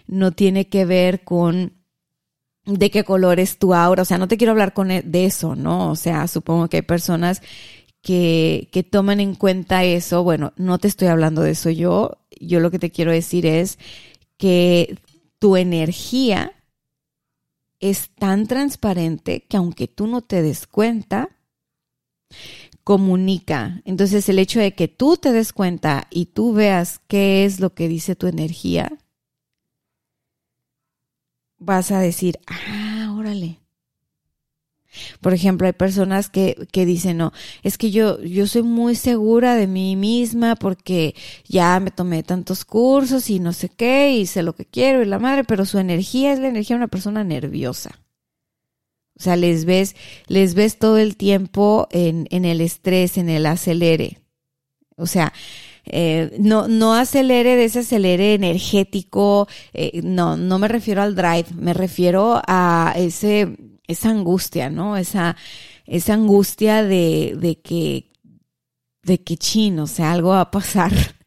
no 0.07 0.31
tiene 0.31 0.67
que 0.67 0.85
ver 0.85 1.23
con 1.23 1.73
de 2.65 2.91
qué 2.91 3.03
color 3.03 3.39
es 3.39 3.57
tu 3.57 3.73
aura, 3.73 4.03
o 4.03 4.05
sea, 4.05 4.19
no 4.19 4.27
te 4.27 4.37
quiero 4.37 4.51
hablar 4.51 4.73
con 4.73 4.91
e, 4.91 5.01
de 5.01 5.25
eso, 5.25 5.55
¿no? 5.55 5.89
O 5.89 5.95
sea, 5.95 6.27
supongo 6.27 6.67
que 6.67 6.77
hay 6.77 6.83
personas 6.83 7.41
que, 8.01 8.69
que 8.71 8.83
toman 8.83 9.19
en 9.19 9.35
cuenta 9.35 9.83
eso, 9.83 10.23
bueno, 10.23 10.53
no 10.57 10.77
te 10.77 10.87
estoy 10.87 11.07
hablando 11.07 11.41
de 11.41 11.51
eso 11.51 11.69
yo, 11.69 12.19
yo 12.39 12.59
lo 12.59 12.69
que 12.69 12.79
te 12.79 12.91
quiero 12.91 13.11
decir 13.11 13.45
es 13.45 13.79
que 14.41 14.97
tu 15.37 15.55
energía 15.55 16.51
es 17.79 18.09
tan 18.15 18.47
transparente 18.47 19.45
que 19.47 19.55
aunque 19.55 19.87
tú 19.87 20.07
no 20.07 20.23
te 20.23 20.41
des 20.41 20.65
cuenta, 20.65 21.29
comunica. 22.83 23.83
Entonces 23.85 24.27
el 24.29 24.39
hecho 24.39 24.59
de 24.59 24.73
que 24.73 24.87
tú 24.87 25.15
te 25.15 25.31
des 25.31 25.53
cuenta 25.53 26.07
y 26.09 26.25
tú 26.25 26.53
veas 26.53 27.01
qué 27.07 27.45
es 27.45 27.59
lo 27.59 27.75
que 27.75 27.87
dice 27.87 28.15
tu 28.15 28.25
energía, 28.25 28.91
vas 31.59 31.91
a 31.91 31.99
decir, 31.99 32.39
ah, 32.47 33.13
órale, 33.15 33.60
por 35.21 35.33
ejemplo, 35.33 35.67
hay 35.67 35.73
personas 35.73 36.29
que, 36.29 36.67
que 36.71 36.85
dicen, 36.85 37.17
no, 37.17 37.33
es 37.63 37.77
que 37.77 37.91
yo, 37.91 38.21
yo 38.21 38.47
soy 38.47 38.63
muy 38.63 38.95
segura 38.95 39.55
de 39.55 39.67
mí 39.67 39.95
misma 39.95 40.55
porque 40.55 41.15
ya 41.47 41.79
me 41.79 41.91
tomé 41.91 42.23
tantos 42.23 42.65
cursos 42.65 43.29
y 43.29 43.39
no 43.39 43.53
sé 43.53 43.69
qué, 43.69 44.13
y 44.13 44.25
sé 44.25 44.43
lo 44.43 44.53
que 44.53 44.65
quiero 44.65 45.01
y 45.01 45.05
la 45.05 45.19
madre, 45.19 45.43
pero 45.43 45.65
su 45.65 45.79
energía 45.79 46.33
es 46.33 46.39
la 46.39 46.47
energía 46.47 46.75
de 46.75 46.81
una 46.81 46.87
persona 46.87 47.23
nerviosa. 47.23 48.01
O 49.17 49.23
sea, 49.23 49.35
les 49.35 49.65
ves, 49.65 49.95
les 50.27 50.55
ves 50.55 50.79
todo 50.79 50.97
el 50.97 51.15
tiempo 51.15 51.87
en, 51.91 52.27
en 52.31 52.43
el 52.43 52.59
estrés, 52.59 53.17
en 53.17 53.29
el 53.29 53.45
acelere. 53.45 54.19
O 54.95 55.05
sea, 55.05 55.31
eh, 55.85 56.35
no, 56.39 56.67
no 56.67 56.95
acelere 56.95 57.55
de 57.55 57.65
ese 57.65 57.79
acelere 57.79 58.33
energético, 58.33 59.47
eh, 59.73 60.01
no, 60.03 60.37
no 60.37 60.59
me 60.59 60.67
refiero 60.67 61.01
al 61.01 61.15
drive, 61.15 61.45
me 61.55 61.73
refiero 61.73 62.41
a 62.47 62.93
ese 62.95 63.55
esa 63.91 64.09
angustia, 64.09 64.69
¿no? 64.69 64.97
Esa, 64.97 65.35
esa 65.85 66.13
angustia 66.13 66.83
de, 66.83 67.37
de 67.39 67.59
que, 67.59 68.11
de 69.03 69.21
que 69.23 69.37
chino, 69.37 69.83
o 69.83 69.87
sea, 69.87 70.11
algo 70.11 70.29
va 70.29 70.41
a 70.41 70.51
pasar. 70.51 70.91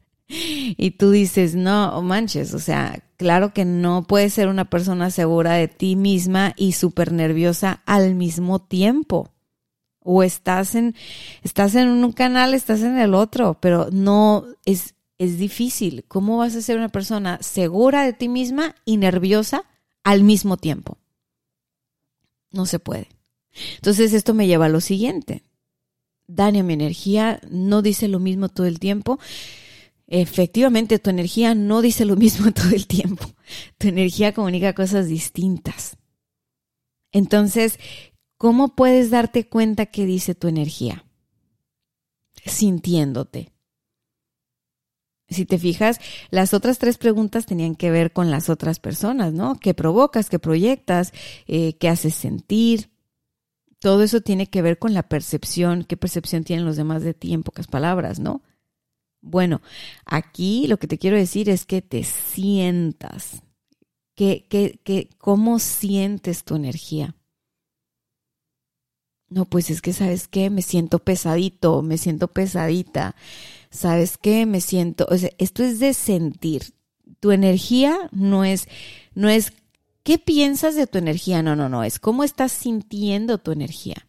Y 0.76 0.92
tú 0.92 1.10
dices, 1.10 1.54
no, 1.54 2.00
manches, 2.02 2.54
o 2.54 2.58
sea, 2.58 2.98
claro 3.16 3.52
que 3.52 3.64
no 3.64 4.04
puedes 4.04 4.34
ser 4.34 4.48
una 4.48 4.64
persona 4.64 5.10
segura 5.10 5.52
de 5.52 5.68
ti 5.68 5.96
misma 5.96 6.54
y 6.56 6.72
súper 6.72 7.12
nerviosa 7.12 7.82
al 7.86 8.14
mismo 8.14 8.58
tiempo. 8.58 9.30
O 10.00 10.22
estás 10.22 10.74
en, 10.74 10.94
estás 11.42 11.74
en 11.74 11.88
un 11.88 12.12
canal, 12.12 12.54
estás 12.54 12.82
en 12.82 12.98
el 12.98 13.14
otro, 13.14 13.58
pero 13.60 13.88
no 13.92 14.44
es, 14.64 14.94
es 15.18 15.38
difícil. 15.38 16.04
¿Cómo 16.08 16.38
vas 16.38 16.56
a 16.56 16.62
ser 16.62 16.76
una 16.76 16.88
persona 16.90 17.38
segura 17.40 18.02
de 18.02 18.12
ti 18.12 18.28
misma 18.28 18.74
y 18.84 18.96
nerviosa 18.96 19.64
al 20.02 20.22
mismo 20.22 20.56
tiempo? 20.56 20.98
No 22.54 22.66
se 22.66 22.78
puede. 22.78 23.08
Entonces 23.76 24.12
esto 24.12 24.32
me 24.32 24.46
lleva 24.46 24.66
a 24.66 24.70
lo 24.70 24.80
siguiente. 24.80 25.42
Dani, 26.26 26.62
mi 26.62 26.74
energía 26.74 27.40
no 27.50 27.82
dice 27.82 28.08
lo 28.08 28.20
mismo 28.20 28.48
todo 28.48 28.66
el 28.66 28.78
tiempo. 28.78 29.18
Efectivamente, 30.06 30.98
tu 30.98 31.10
energía 31.10 31.54
no 31.54 31.82
dice 31.82 32.04
lo 32.04 32.16
mismo 32.16 32.52
todo 32.54 32.70
el 32.70 32.86
tiempo. 32.86 33.26
Tu 33.78 33.88
energía 33.88 34.32
comunica 34.32 34.74
cosas 34.74 35.08
distintas. 35.08 35.96
Entonces, 37.12 37.78
¿cómo 38.36 38.74
puedes 38.74 39.10
darte 39.10 39.48
cuenta 39.48 39.86
qué 39.86 40.06
dice 40.06 40.34
tu 40.34 40.48
energía? 40.48 41.04
Sintiéndote. 42.44 43.53
Si 45.34 45.44
te 45.44 45.58
fijas, 45.58 46.00
las 46.30 46.54
otras 46.54 46.78
tres 46.78 46.96
preguntas 46.96 47.46
tenían 47.46 47.74
que 47.74 47.90
ver 47.90 48.12
con 48.12 48.30
las 48.30 48.48
otras 48.48 48.80
personas, 48.80 49.32
¿no? 49.32 49.56
¿Qué 49.56 49.74
provocas? 49.74 50.30
¿Qué 50.30 50.38
proyectas? 50.38 51.12
Eh, 51.46 51.76
¿Qué 51.78 51.88
haces 51.88 52.14
sentir? 52.14 52.90
Todo 53.80 54.02
eso 54.02 54.22
tiene 54.22 54.46
que 54.46 54.62
ver 54.62 54.78
con 54.78 54.94
la 54.94 55.02
percepción, 55.02 55.84
qué 55.84 55.98
percepción 55.98 56.42
tienen 56.42 56.64
los 56.64 56.76
demás 56.76 57.02
de 57.02 57.12
ti 57.12 57.34
en 57.34 57.42
pocas 57.42 57.66
palabras, 57.66 58.18
¿no? 58.18 58.42
Bueno, 59.20 59.62
aquí 60.04 60.66
lo 60.68 60.78
que 60.78 60.86
te 60.86 60.98
quiero 60.98 61.16
decir 61.16 61.48
es 61.48 61.64
que 61.64 61.80
te 61.80 62.04
sientas, 62.04 63.42
que, 64.14 65.10
cómo 65.18 65.58
sientes 65.58 66.44
tu 66.44 66.56
energía. 66.56 67.16
No, 69.28 69.46
pues 69.46 69.70
es 69.70 69.80
que, 69.80 69.94
¿sabes 69.94 70.28
qué? 70.28 70.50
Me 70.50 70.60
siento 70.60 70.98
pesadito, 70.98 71.80
me 71.80 71.96
siento 71.98 72.28
pesadita. 72.28 73.16
¿Sabes 73.74 74.18
qué? 74.18 74.46
Me 74.46 74.60
siento, 74.60 75.04
o 75.10 75.18
sea, 75.18 75.30
esto 75.36 75.64
es 75.64 75.80
de 75.80 75.94
sentir. 75.94 76.74
Tu 77.18 77.32
energía 77.32 78.08
no 78.12 78.44
es, 78.44 78.68
no 79.16 79.28
es, 79.28 79.52
¿qué 80.04 80.16
piensas 80.16 80.76
de 80.76 80.86
tu 80.86 80.98
energía? 80.98 81.42
No, 81.42 81.56
no, 81.56 81.68
no, 81.68 81.82
es 81.82 81.98
cómo 81.98 82.22
estás 82.22 82.52
sintiendo 82.52 83.38
tu 83.38 83.50
energía. 83.50 84.06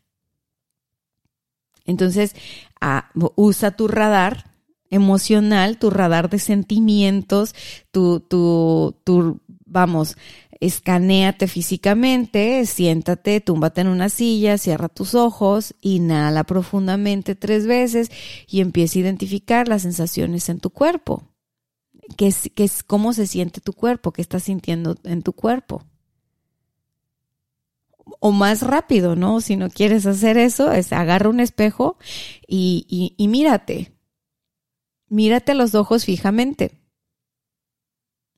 Entonces, 1.83 2.35
ah, 2.79 3.09
usa 3.35 3.71
tu 3.71 3.87
radar 3.87 4.51
emocional, 4.91 5.79
tu 5.79 5.89
radar 5.89 6.29
de 6.29 6.37
sentimientos, 6.37 7.55
tu, 7.91 8.19
tu, 8.19 8.95
tu, 9.03 9.41
vamos, 9.65 10.15
escanéate 10.59 11.47
físicamente, 11.47 12.65
siéntate, 12.65 13.41
túmbate 13.41 13.81
en 13.81 13.87
una 13.87 14.09
silla, 14.09 14.57
cierra 14.57 14.89
tus 14.89 15.15
ojos, 15.15 15.75
inhala 15.81 16.43
profundamente 16.43 17.35
tres 17.35 17.67
veces 17.67 18.09
y 18.47 18.61
empieza 18.61 18.99
a 18.99 19.01
identificar 19.01 19.67
las 19.67 19.81
sensaciones 19.83 20.49
en 20.49 20.59
tu 20.59 20.69
cuerpo. 20.69 21.23
¿Qué 22.17 22.27
es, 22.27 22.51
qué 22.53 22.63
es, 22.63 22.83
¿Cómo 22.83 23.13
se 23.13 23.27
siente 23.27 23.61
tu 23.61 23.73
cuerpo? 23.73 24.11
¿Qué 24.11 24.21
estás 24.21 24.43
sintiendo 24.43 24.95
en 25.03 25.23
tu 25.23 25.33
cuerpo? 25.33 25.83
O 28.19 28.31
más 28.31 28.61
rápido, 28.61 29.15
¿no? 29.15 29.41
Si 29.41 29.55
no 29.55 29.69
quieres 29.69 30.05
hacer 30.05 30.37
eso, 30.37 30.71
es 30.71 30.93
agarra 30.93 31.29
un 31.29 31.39
espejo 31.39 31.97
y, 32.47 33.15
mírate. 33.17 33.93
Mírate 35.07 35.51
a 35.51 35.55
los 35.55 35.75
ojos 35.75 36.05
fijamente 36.05 36.84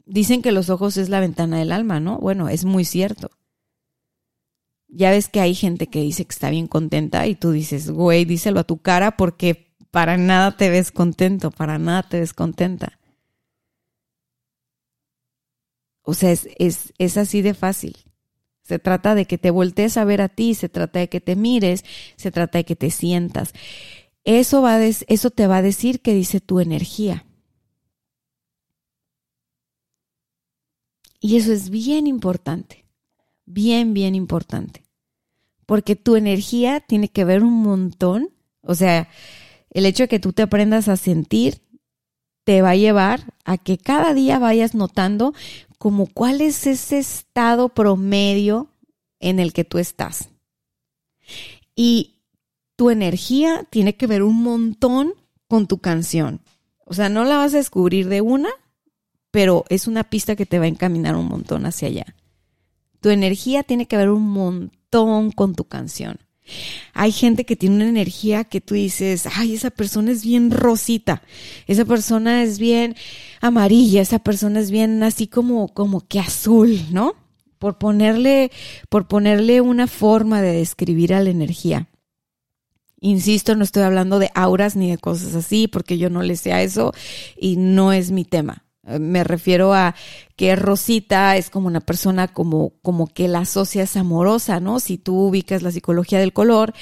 Dicen 0.08 0.42
que 0.42 0.54
los 0.54 0.70
ojos 0.70 0.96
es 0.96 1.10
la 1.10 1.20
ventana 1.20 1.60
del 1.60 1.74
alma, 1.74 2.00
¿no? 2.00 2.18
Bueno, 2.18 2.48
es 2.48 2.64
muy 2.64 2.86
cierto. 2.86 3.30
Ya 4.88 5.12
ves 5.12 5.28
que 5.28 5.42
hay 5.42 5.54
gente 5.54 5.88
que 5.88 6.02
dice 6.02 6.24
que 6.26 6.34
está 6.34 6.50
bien 6.50 6.68
contenta 6.68 7.28
y 7.28 7.36
tú 7.36 7.52
dices, 7.52 7.92
güey, 7.92 8.24
díselo 8.24 8.62
a 8.62 8.64
tu 8.64 8.78
cara 8.78 9.18
porque 9.18 9.76
para 9.92 10.16
nada 10.18 10.56
te 10.56 10.70
ves 10.70 10.92
contento, 10.92 11.52
para 11.52 11.78
nada 11.78 12.04
te 12.04 12.22
ves 12.22 12.34
contenta. 12.34 12.98
O 16.04 16.14
sea, 16.14 16.32
es, 16.32 16.48
es, 16.58 16.94
es 16.98 17.18
así 17.18 17.42
de 17.42 17.54
fácil. 17.54 17.98
Se 18.64 18.80
trata 18.80 19.14
de 19.14 19.26
que 19.26 19.38
te 19.38 19.52
voltees 19.52 19.98
a 19.98 20.06
ver 20.06 20.22
a 20.22 20.30
ti, 20.30 20.56
se 20.56 20.70
trata 20.70 21.00
de 21.00 21.10
que 21.10 21.20
te 21.20 21.36
mires, 21.36 21.84
se 22.16 22.32
trata 22.32 22.60
de 22.60 22.64
que 22.64 22.78
te 22.78 22.92
sientas. 22.92 23.52
Eso, 24.24 24.62
va 24.62 24.76
a 24.76 24.86
eso 24.86 25.32
te 25.32 25.48
va 25.48 25.58
a 25.58 25.62
decir 25.62 26.02
que 26.02 26.14
dice 26.14 26.40
tu 26.40 26.62
energía. 26.62 27.27
Y 31.20 31.38
eso 31.38 31.52
es 31.52 31.70
bien 31.70 32.08
importante, 32.08 32.86
bien, 33.46 33.94
bien 33.94 34.16
importante, 34.16 34.84
porque 35.66 35.96
tu 35.96 36.16
energía 36.16 36.80
tiene 36.80 37.10
que 37.10 37.26
ver 37.26 37.44
un 37.44 37.62
montón, 37.62 38.30
o 38.62 38.76
sea, 38.76 39.10
el 39.72 39.86
hecho 39.86 40.04
de 40.04 40.08
que 40.08 40.20
tú 40.20 40.34
te 40.34 40.44
aprendas 40.44 40.88
a 40.88 40.98
sentir 40.98 41.62
te 42.44 42.62
va 42.62 42.72
a 42.72 42.76
llevar 42.76 43.34
a 43.44 43.58
que 43.58 43.78
cada 43.78 44.14
día 44.14 44.40
vayas 44.40 44.74
notando 44.74 45.34
como 45.78 46.08
cuál 46.08 46.42
es 46.42 46.66
ese 46.66 46.98
estado 46.98 47.70
promedio 47.70 48.70
en 49.20 49.40
el 49.40 49.54
que 49.54 49.66
tú 49.66 49.80
estás. 49.80 50.30
Y 51.76 52.22
tu 52.78 52.90
energía 52.90 53.68
tiene 53.70 53.96
que 53.96 54.08
ver 54.08 54.24
un 54.24 54.42
montón 54.44 55.14
con 55.48 55.68
tu 55.68 55.80
canción. 55.80 56.42
O 56.86 56.94
sea, 56.94 57.10
no 57.10 57.26
la 57.26 57.38
vas 57.38 57.54
a 57.54 57.58
descubrir 57.58 58.08
de 58.08 58.22
una, 58.22 58.50
pero 59.32 59.66
es 59.70 59.88
una 59.88 60.04
pista 60.04 60.36
que 60.36 60.46
te 60.46 60.60
va 60.60 60.66
a 60.66 60.70
encaminar 60.70 61.16
un 61.16 61.28
montón 61.28 61.66
hacia 61.66 61.88
allá. 61.88 62.16
Tu 63.02 63.10
energía 63.10 63.64
tiene 63.64 63.88
que 63.88 63.98
ver 63.98 64.10
un 64.10 64.28
montón 64.30 65.32
con 65.32 65.56
tu 65.56 65.66
canción. 65.66 66.20
Hay 66.94 67.12
gente 67.12 67.46
que 67.46 67.56
tiene 67.56 67.76
una 67.76 67.90
energía 67.90 68.46
que 68.46 68.62
tú 68.62 68.76
dices, 68.76 69.28
ay, 69.36 69.56
esa 69.56 69.70
persona 69.70 70.12
es 70.12 70.24
bien 70.24 70.50
rosita, 70.50 71.22
esa 71.68 71.86
persona 71.86 72.44
es 72.44 72.58
bien 72.58 72.96
amarilla, 73.42 74.02
esa 74.02 74.20
persona 74.20 74.60
es 74.60 74.72
bien 74.72 75.04
así 75.04 75.28
como, 75.28 75.68
como 75.68 76.08
que 76.08 76.20
azul, 76.20 76.80
¿no? 76.92 77.16
Por 77.60 77.78
ponerle, 77.78 78.52
por 78.90 79.08
ponerle 79.08 79.62
una 79.62 79.88
forma 79.88 80.42
de 80.42 80.54
describir 80.54 81.14
a 81.14 81.22
la 81.22 81.30
energía. 81.30 81.90
Insisto, 83.00 83.56
no 83.56 83.64
estoy 83.64 83.84
hablando 83.84 84.18
de 84.18 84.32
auras 84.34 84.76
ni 84.76 84.90
de 84.90 84.98
cosas 84.98 85.36
así, 85.36 85.68
porque 85.68 85.98
yo 85.98 86.10
no 86.10 86.24
le 86.24 86.36
sé 86.36 86.54
a 86.54 86.64
eso 86.64 86.94
y 87.38 87.58
no 87.58 87.94
es 87.94 88.12
mi 88.12 88.26
tema. 88.26 88.67
Me 89.00 89.24
refiero 89.24 89.74
a 89.74 89.96
que 90.36 90.56
Rosita 90.56 91.36
es 91.36 91.50
como 91.50 91.68
una 91.68 91.82
persona 91.82 92.28
como, 92.28 92.74
como 92.82 93.08
que 93.08 93.28
la 93.28 93.40
asocias 93.40 93.98
amorosa, 93.98 94.60
¿no? 94.60 94.80
Si 94.80 94.98
tú 94.98 95.28
ubicas 95.28 95.62
la 95.62 95.72
psicología 95.72 96.20
del 96.20 96.34
color, 96.34 96.74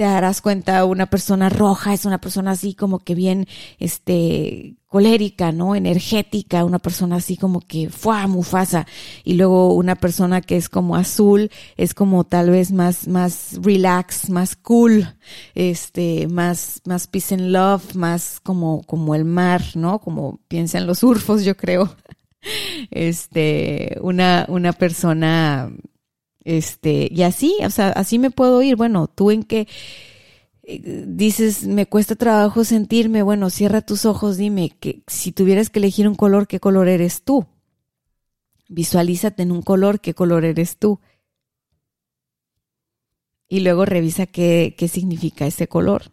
te 0.00 0.06
darás 0.06 0.40
cuenta 0.40 0.86
una 0.86 1.04
persona 1.04 1.50
roja 1.50 1.92
es 1.92 2.06
una 2.06 2.22
persona 2.22 2.52
así 2.52 2.72
como 2.72 3.00
que 3.00 3.14
bien 3.14 3.46
este 3.78 4.76
colérica, 4.86 5.52
¿no? 5.52 5.74
energética, 5.74 6.64
una 6.64 6.78
persona 6.78 7.16
así 7.16 7.36
como 7.36 7.60
que 7.60 7.90
fue 7.90 8.26
mufasa 8.26 8.86
y 9.24 9.34
luego 9.34 9.74
una 9.74 9.96
persona 9.96 10.40
que 10.40 10.56
es 10.56 10.70
como 10.70 10.96
azul 10.96 11.50
es 11.76 11.92
como 11.92 12.24
tal 12.24 12.48
vez 12.48 12.72
más 12.72 13.08
más 13.08 13.58
relax, 13.60 14.30
más 14.30 14.56
cool, 14.56 15.06
este 15.54 16.28
más 16.28 16.80
más 16.86 17.06
peace 17.06 17.34
and 17.34 17.52
love, 17.52 17.94
más 17.94 18.40
como 18.40 18.82
como 18.84 19.14
el 19.14 19.26
mar, 19.26 19.60
¿no? 19.74 19.98
Como 19.98 20.40
piensan 20.48 20.86
los 20.86 21.00
surfos, 21.00 21.44
yo 21.44 21.58
creo. 21.58 21.94
Este, 22.90 23.98
una 24.00 24.46
una 24.48 24.72
persona 24.72 25.70
este, 26.44 27.08
y 27.10 27.22
así, 27.22 27.56
o 27.64 27.70
sea, 27.70 27.88
así 27.90 28.18
me 28.18 28.30
puedo 28.30 28.62
ir. 28.62 28.76
Bueno, 28.76 29.08
tú 29.08 29.30
en 29.30 29.42
qué 29.42 29.68
eh, 30.62 31.04
dices, 31.06 31.66
me 31.66 31.86
cuesta 31.86 32.14
trabajo 32.14 32.64
sentirme, 32.64 33.22
bueno, 33.22 33.50
cierra 33.50 33.82
tus 33.82 34.04
ojos, 34.04 34.36
dime 34.36 34.70
que 34.78 35.02
si 35.06 35.32
tuvieras 35.32 35.70
que 35.70 35.78
elegir 35.80 36.06
un 36.08 36.14
color, 36.14 36.46
¿qué 36.46 36.60
color 36.60 36.88
eres 36.88 37.22
tú? 37.22 37.46
Visualízate 38.68 39.42
en 39.42 39.52
un 39.52 39.62
color, 39.62 40.00
¿qué 40.00 40.14
color 40.14 40.44
eres 40.44 40.76
tú? 40.76 41.00
Y 43.48 43.60
luego 43.60 43.84
revisa 43.84 44.26
qué, 44.26 44.76
qué 44.78 44.86
significa 44.86 45.46
ese 45.46 45.66
color. 45.66 46.12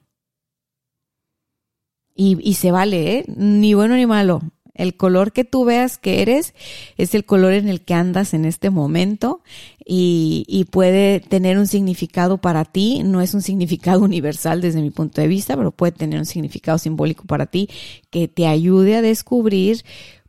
Y, 2.15 2.37
y 2.41 2.55
se 2.55 2.71
vale, 2.71 3.19
¿eh? 3.19 3.25
Ni 3.27 3.75
bueno 3.75 3.95
ni 3.95 4.07
malo. 4.07 4.41
El 4.77 4.95
color 4.95 5.33
que 5.33 5.43
tú 5.43 5.65
veas 5.65 5.97
que 5.97 6.21
eres 6.21 6.53
es 6.97 7.15
el 7.15 7.25
color 7.25 7.53
en 7.53 7.67
el 7.67 7.81
que 7.81 7.95
andas 7.95 8.33
en 8.33 8.45
este 8.45 8.69
momento 8.69 9.41
y, 9.83 10.65
puede 10.71 11.19
tener 11.19 11.57
un 11.57 11.65
significado 11.65 12.37
para 12.37 12.63
ti. 12.63 13.01
No 13.03 13.21
es 13.21 13.33
un 13.33 13.41
significado 13.41 14.01
universal 14.03 14.61
desde 14.61 14.81
mi 14.81 14.91
punto 14.91 15.19
de 15.19 15.27
vista, 15.27 15.57
pero 15.57 15.71
puede 15.71 15.93
tener 15.93 16.19
un 16.19 16.25
significado 16.25 16.77
simbólico 16.77 17.25
para 17.25 17.47
ti 17.47 17.69
que 18.11 18.27
te 18.27 18.47
ayude 18.47 18.95
a 18.95 19.01
descubrir 19.01 19.83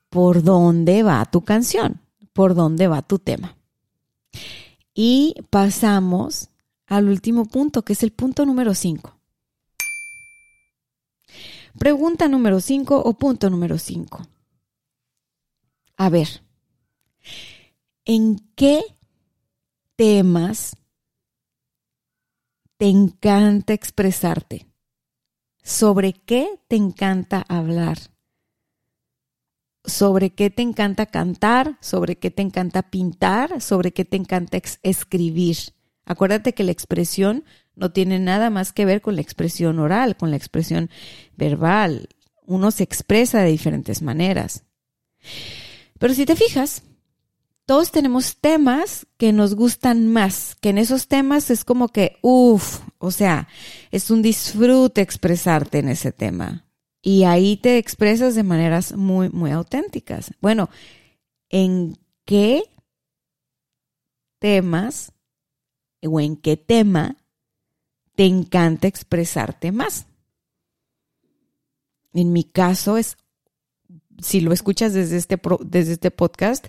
por 0.08 0.42
dónde 0.42 1.02
va 1.02 1.24
tu 1.26 1.42
canción, 1.42 2.00
por 2.32 2.54
dónde 2.54 2.88
va 2.88 3.02
tu 3.02 3.18
tema. 3.18 3.56
Y 4.94 5.34
pasamos 5.50 6.48
al 6.86 7.08
último 7.08 7.44
punto, 7.44 7.82
que 7.82 7.92
es 7.92 8.02
el 8.02 8.12
punto 8.12 8.46
número 8.46 8.74
5. 8.74 9.14
Pregunta 11.78 12.26
número 12.28 12.60
5 12.60 13.02
o 13.04 13.12
punto 13.14 13.50
número 13.50 13.78
5. 13.78 14.26
A 16.00 16.10
ver, 16.10 16.28
¿en 18.04 18.38
qué 18.54 18.80
temas 19.96 20.76
te 22.76 22.86
encanta 22.86 23.72
expresarte? 23.72 24.68
¿Sobre 25.64 26.12
qué 26.12 26.60
te 26.68 26.76
encanta 26.76 27.44
hablar? 27.48 27.98
¿Sobre 29.84 30.30
qué 30.30 30.50
te 30.50 30.62
encanta 30.62 31.06
cantar? 31.06 31.76
¿Sobre 31.80 32.16
qué 32.16 32.30
te 32.30 32.42
encanta 32.42 32.82
pintar? 32.82 33.60
¿Sobre 33.60 33.92
qué 33.92 34.04
te 34.04 34.16
encanta 34.16 34.60
escribir? 34.84 35.56
Acuérdate 36.04 36.52
que 36.52 36.62
la 36.62 36.70
expresión 36.70 37.44
no 37.74 37.90
tiene 37.90 38.20
nada 38.20 38.50
más 38.50 38.72
que 38.72 38.84
ver 38.84 39.00
con 39.00 39.16
la 39.16 39.22
expresión 39.22 39.80
oral, 39.80 40.16
con 40.16 40.30
la 40.30 40.36
expresión 40.36 40.90
verbal. 41.36 42.08
Uno 42.46 42.70
se 42.70 42.84
expresa 42.84 43.40
de 43.40 43.50
diferentes 43.50 44.00
maneras. 44.00 44.62
Pero 45.98 46.14
si 46.14 46.24
te 46.26 46.36
fijas, 46.36 46.82
todos 47.66 47.90
tenemos 47.90 48.38
temas 48.38 49.06
que 49.18 49.32
nos 49.32 49.54
gustan 49.54 50.08
más, 50.08 50.56
que 50.56 50.70
en 50.70 50.78
esos 50.78 51.06
temas 51.06 51.50
es 51.50 51.64
como 51.64 51.88
que, 51.88 52.16
uff, 52.22 52.80
o 52.98 53.10
sea, 53.10 53.48
es 53.90 54.10
un 54.10 54.22
disfrute 54.22 55.02
expresarte 55.02 55.78
en 55.78 55.88
ese 55.88 56.12
tema. 56.12 56.64
Y 57.02 57.24
ahí 57.24 57.56
te 57.56 57.78
expresas 57.78 58.34
de 58.34 58.42
maneras 58.42 58.96
muy, 58.96 59.28
muy 59.28 59.50
auténticas. 59.50 60.32
Bueno, 60.40 60.70
¿en 61.50 61.98
qué 62.24 62.62
temas 64.38 65.12
o 66.02 66.20
en 66.20 66.36
qué 66.36 66.56
tema 66.56 67.16
te 68.14 68.24
encanta 68.24 68.88
expresarte 68.88 69.72
más? 69.72 70.06
En 72.12 72.32
mi 72.32 72.44
caso 72.44 72.96
es, 72.96 73.16
si 74.20 74.40
lo 74.40 74.52
escuchas 74.52 74.92
desde 74.92 75.16
este, 75.16 75.40
desde 75.64 75.92
este 75.92 76.10
podcast, 76.10 76.66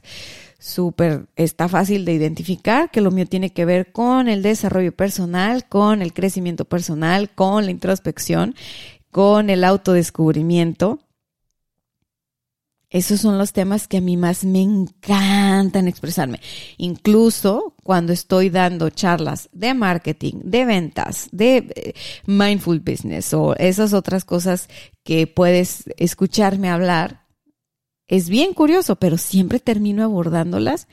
súper, 0.59 1.27
está 1.35 1.67
fácil 1.67 2.05
de 2.05 2.13
identificar 2.13 2.91
que 2.91 3.01
lo 3.01 3.11
mío 3.11 3.25
tiene 3.25 3.51
que 3.51 3.65
ver 3.65 3.91
con 3.91 4.27
el 4.27 4.41
desarrollo 4.43 4.91
personal, 4.91 5.67
con 5.67 6.01
el 6.01 6.13
crecimiento 6.13 6.65
personal, 6.65 7.29
con 7.33 7.65
la 7.65 7.71
introspección, 7.71 8.55
con 9.11 9.49
el 9.49 9.63
autodescubrimiento. 9.63 10.99
Esos 12.91 13.21
son 13.21 13.37
los 13.37 13.53
temas 13.53 13.87
que 13.87 13.97
a 13.97 14.01
mí 14.01 14.17
más 14.17 14.43
me 14.43 14.61
encantan 14.61 15.87
expresarme. 15.87 16.41
Incluso 16.77 17.75
cuando 17.83 18.13
estoy 18.13 18.49
dando 18.49 18.89
charlas 18.89 19.47
de 19.53 19.75
marketing, 19.75 20.33
de 20.43 20.65
ventas, 20.65 21.29
de 21.31 21.57
eh, 21.75 21.93
mindful 22.25 22.79
business 22.79 23.31
o 23.33 23.55
esas 23.57 23.93
otras 23.93 24.25
cosas 24.25 24.69
que 25.03 25.27
puedes 25.27 25.83
escucharme 25.97 26.71
hablar, 26.71 27.18
es 28.10 28.28
bien 28.28 28.55
curioso, 28.55 28.95
pero 28.95 29.20
siempre 29.20 29.60
termino 29.60 30.03
abordándolas 30.03 30.88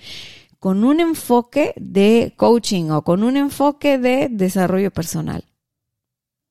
con 0.59 0.85
un 0.85 1.01
enfoque 1.01 1.73
de 1.77 2.35
coaching 2.37 2.91
o 2.91 3.03
con 3.03 3.23
un 3.23 3.39
enfoque 3.39 3.97
de 3.97 4.29
desarrollo 4.31 4.91
personal. 4.91 5.45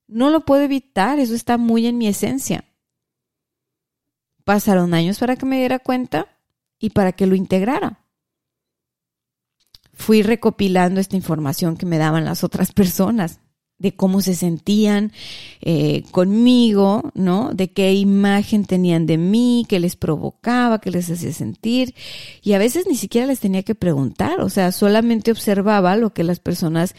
No 0.08 0.32
lo 0.32 0.44
puedo 0.44 0.64
evitar, 0.64 1.20
eso 1.20 1.36
está 1.36 1.58
muy 1.60 1.86
en 1.86 2.00
mi 2.00 2.08
esencia. 2.08 2.66
Pasaron 4.44 4.96
años 4.96 5.20
para 5.20 5.36
que 5.36 5.46
me 5.46 5.58
diera 5.60 5.78
cuenta 5.78 6.40
y 6.80 6.90
para 6.90 7.12
que 7.12 7.28
lo 7.28 7.36
integrara. 7.36 8.04
Fui 9.94 10.24
recopilando 10.24 11.00
esta 11.00 11.16
información 11.16 11.78
que 11.78 11.86
me 11.86 12.00
daban 12.00 12.26
las 12.26 12.44
otras 12.44 12.72
personas 12.74 13.40
de 13.78 13.96
cómo 13.96 14.22
se 14.22 14.36
sentían 14.36 15.12
eh, 15.62 16.04
conmigo, 16.12 17.12
¿no? 17.14 17.52
De 17.54 17.72
qué 17.72 17.94
imagen 17.94 18.66
tenían 18.66 19.06
de 19.06 19.18
mí, 19.18 19.66
qué 19.68 19.80
les 19.80 19.96
provocaba, 19.96 20.80
qué 20.80 20.92
les 20.92 21.10
hacía 21.10 21.34
sentir. 21.34 21.94
Y 22.42 22.54
a 22.54 22.58
veces 22.58 22.86
ni 22.88 22.96
siquiera 22.96 23.28
les 23.28 23.40
tenía 23.40 23.64
que 23.64 23.76
preguntar, 23.76 24.40
o 24.42 24.50
sea, 24.50 24.72
solamente 24.72 25.32
observaba 25.32 25.98
lo 25.98 26.14
que 26.14 26.24
las 26.24 26.40
personas 26.40 26.96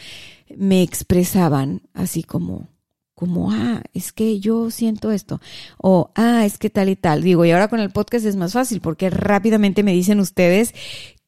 me 0.55 0.83
expresaban, 0.83 1.83
así 1.95 2.23
como, 2.23 2.69
como, 3.15 3.51
ah, 3.51 3.83
es 3.95 4.13
que 4.13 4.39
yo 4.39 4.71
siento 4.71 5.11
esto, 5.11 5.41
o, 5.79 6.13
ah, 6.15 6.45
es 6.45 6.59
que 6.59 6.69
tal 6.69 6.91
y 6.91 6.97
tal. 6.97 7.23
Digo, 7.23 7.45
y 7.45 7.51
ahora 7.51 7.69
con 7.69 7.81
el 7.81 7.91
podcast 7.91 8.27
es 8.27 8.37
más 8.37 8.53
fácil 8.53 8.81
porque 8.81 9.09
rápidamente 9.09 9.83
me 9.83 9.93
dicen 9.93 10.21
ustedes 10.21 10.75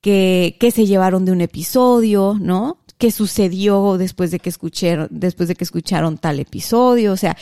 que, 0.02 0.56
que 0.60 0.70
se 0.70 0.86
llevaron 0.86 1.24
de 1.24 1.32
un 1.32 1.40
episodio, 1.40 2.36
¿no? 2.38 2.78
Qué 2.98 3.10
sucedió 3.10 3.96
después 3.96 4.30
de 4.30 4.40
que 4.40 4.50
escucharon, 4.50 5.08
después 5.10 5.48
de 5.48 5.54
que 5.54 5.64
escucharon 5.64 6.18
tal 6.18 6.40
episodio. 6.40 7.12
O 7.12 7.16
sea, 7.16 7.36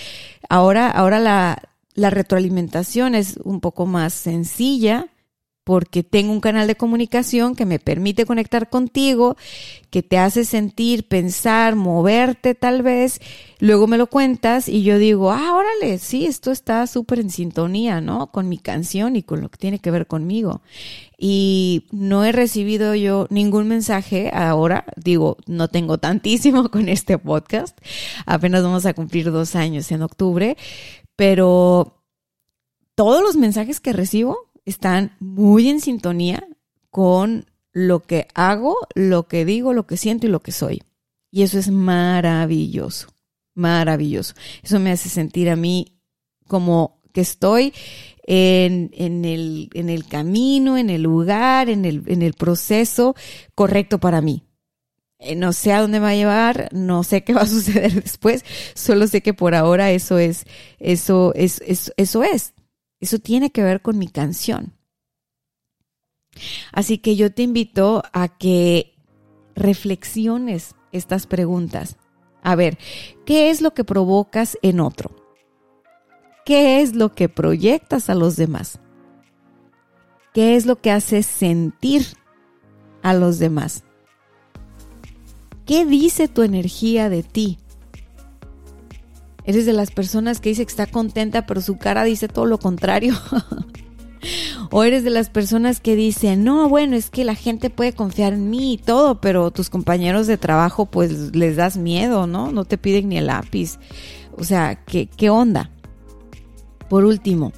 ahora, 0.49 0.91
ahora 0.91 1.19
la, 1.19 1.63
la 1.95 2.11
retroalimentación 2.11 3.15
es 3.15 3.39
un 3.43 3.61
poco 3.61 3.87
más 3.87 4.13
sencilla 4.13 5.09
porque 5.67 6.05
tengo 6.05 6.31
un 6.31 6.39
canal 6.39 6.69
de 6.69 6.77
comunicación 6.77 7.57
que 7.57 7.67
me 7.67 7.81
permite 7.81 8.25
conectar 8.25 8.71
contigo, 8.71 9.37
que 9.91 10.05
te 10.05 10.17
hace 10.17 10.45
sentir, 10.45 11.09
pensar, 11.09 11.75
moverte 11.75 12.55
tal 12.55 12.85
vez, 12.85 13.21
luego 13.59 13.89
me 13.89 13.99
lo 13.99 14.07
cuentas 14.07 14.69
y 14.69 14.85
yo 14.85 14.97
digo, 14.97 15.33
ah, 15.33 15.55
órale, 15.55 15.99
sí, 15.99 16.25
esto 16.25 16.53
está 16.53 16.87
súper 16.87 17.19
en 17.19 17.31
sintonía, 17.31 18.01
¿no? 18.01 18.29
Con 18.29 18.49
mi 18.49 18.59
canción 18.59 19.17
y 19.17 19.25
con 19.25 19.41
lo 19.41 19.49
que 19.49 19.59
tiene 19.59 19.81
que 19.81 19.91
ver 19.91 20.07
conmigo. 20.07 20.62
Y 21.19 21.89
no 21.91 22.25
he 22.25 22.31
recibido 22.31 22.95
yo 22.95 23.27
ningún 23.31 23.67
mensaje 23.67 24.31
ahora, 24.33 24.85
digo, 24.95 25.37
no 25.49 25.67
tengo 25.67 25.99
tantísimo 25.99 26.71
con 26.71 26.89
este 26.89 27.19
podcast, 27.19 27.77
apenas 28.25 28.62
vamos 28.62 28.87
a 28.87 28.95
cumplir 28.95 29.33
dos 29.33 29.57
años 29.57 29.91
en 29.91 30.03
octubre, 30.03 30.57
pero 31.17 32.05
todos 32.95 33.21
los 33.21 33.35
mensajes 33.35 33.81
que 33.81 33.93
recibo 33.93 34.46
están 34.67 35.17
muy 35.21 35.71
en 35.71 35.81
sintonía 35.81 36.47
con 36.91 37.47
lo 37.73 38.03
que 38.03 38.29
hago, 38.35 38.77
lo 38.95 39.29
que 39.29 39.45
digo, 39.45 39.73
lo 39.73 39.87
que 39.87 39.97
siento 39.97 40.27
y 40.27 40.31
lo 40.31 40.41
que 40.41 40.53
soy. 40.53 40.83
Y 41.31 41.43
eso 41.43 41.59
es 41.59 41.71
maravilloso, 41.71 43.09
maravilloso. 43.55 44.35
Eso 44.62 44.79
me 44.81 44.91
hace 44.91 45.09
sentir 45.09 45.49
a 45.49 45.57
mí 45.57 45.99
como 46.47 47.01
que 47.12 47.21
estoy 47.21 47.73
en, 48.27 48.91
el, 49.25 49.71
en 49.73 49.89
el, 49.89 50.07
camino, 50.07 50.77
en 50.77 50.91
el 50.91 51.03
lugar, 51.03 51.69
en 51.69 51.85
el, 51.85 52.03
en 52.07 52.23
el 52.23 52.35
proceso 52.35 53.14
correcto 53.55 53.99
para 53.99 54.21
mí. 54.21 54.43
Eh, 55.19 55.35
no 55.35 55.53
sé 55.53 55.73
a 55.73 55.81
dónde 55.81 55.99
va 55.99 56.11
a 56.11 56.14
llevar, 56.14 56.69
no 56.73 57.03
sé 57.03 57.25
qué 57.25 57.33
va 57.33 57.43
a 57.43 57.47
suceder 57.47 58.03
después, 58.03 58.45
solo 58.75 59.07
sé 59.07 59.23
que 59.23 59.35
por 59.35 59.55
ahora 59.55 59.91
eso 59.93 60.19
es, 60.19 60.45
eso 60.79 61.33
es, 61.35 61.62
eso 61.97 62.23
es. 62.23 62.55
Eso 63.01 63.19
tiene 63.19 63.51
que 63.51 63.63
ver 63.63 63.83
con 63.83 63.99
mi 63.99 64.09
canción. 64.09 64.75
Así 66.73 66.99
que 66.99 67.17
yo 67.17 67.33
te 67.33 67.43
invito 67.43 68.03
a 68.13 68.29
que 68.29 68.95
reflexiones 69.55 70.75
estas 70.93 71.27
preguntas. 71.27 71.97
A 72.43 72.55
ver, 72.55 72.79
¿qué 73.25 73.51
es 73.51 73.61
lo 73.61 73.75
que 73.75 73.85
provocas 73.85 74.59
en 74.63 74.81
otro? 74.81 75.17
¿Qué 76.45 76.81
es 76.81 76.95
lo 76.95 77.13
que 77.13 77.29
proyectas 77.29 78.09
a 78.09 78.15
los 78.15 78.37
demás? 78.37 78.79
¿Qué 80.33 80.55
es 80.55 80.67
lo 80.67 80.77
que 80.77 80.91
haces 80.91 81.27
sentir 81.27 82.07
a 83.03 83.15
los 83.15 83.39
demás? 83.39 83.85
¿Qué 85.65 85.85
dice 85.85 86.29
tu 86.29 86.43
energía 86.43 87.09
de 87.09 87.23
ti? 87.25 87.59
Eres 89.47 89.65
de 89.65 89.73
las 89.73 89.93
personas 89.93 90.41
que 90.41 90.49
dice 90.51 90.67
que 90.67 90.71
está 90.71 90.87
contenta, 90.87 91.47
pero 91.47 91.61
su 91.61 91.79
cara 91.79 92.03
dice 92.05 92.29
todo 92.29 92.47
lo 92.47 92.59
contrario. 92.59 93.15
o 94.71 94.83
eres 94.83 95.05
de 95.05 95.11
las 95.11 95.31
personas 95.31 95.81
que 95.81 95.95
dicen, 95.97 96.45
no, 96.45 96.69
bueno, 96.69 96.97
es 96.97 97.11
que 97.11 97.25
la 97.25 97.35
gente 97.35 97.71
puede 97.71 97.93
confiar 97.93 98.33
en 98.33 98.51
mí 98.51 98.75
y 98.75 98.79
todo, 98.79 99.21
pero 99.21 99.51
tus 99.51 99.71
compañeros 99.71 100.27
de 100.27 100.37
trabajo 100.37 100.87
pues 100.87 101.35
les 101.35 101.57
das 101.57 101.77
miedo, 101.77 102.27
¿no? 102.27 102.51
No 102.51 102.65
te 102.65 102.77
piden 102.77 103.09
ni 103.09 103.19
el 103.19 103.27
lápiz. 103.27 103.79
O 104.37 104.45
sea, 104.45 104.85
¿qué, 104.85 105.07
qué 105.07 105.31
onda? 105.31 105.71
Por 106.89 107.05
último, 107.05 107.53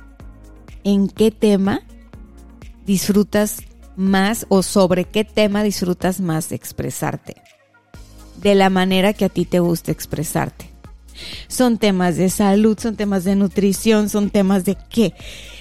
¿en 0.85 1.09
qué 1.09 1.31
tema 1.31 1.83
disfrutas 2.87 3.63
más 3.97 4.47
o 4.49 4.63
sobre 4.63 5.05
qué 5.05 5.25
tema 5.25 5.63
disfrutas 5.63 6.21
más 6.21 6.53
expresarte? 6.53 7.37
De 8.41 8.55
la 8.55 8.71
manera 8.71 9.13
que 9.13 9.25
a 9.25 9.29
ti 9.29 9.45
te 9.45 9.59
gusta 9.59 9.91
expresarte. 9.91 10.68
Son 11.49 11.79
temas 11.79 12.17
de 12.17 12.31
salud, 12.31 12.79
son 12.79 12.97
temas 12.97 13.25
de 13.25 13.37
nutrición, 13.37 14.09
son 14.09 14.31
temas 14.31 14.65
de 14.65 14.77
qué. 14.91 15.15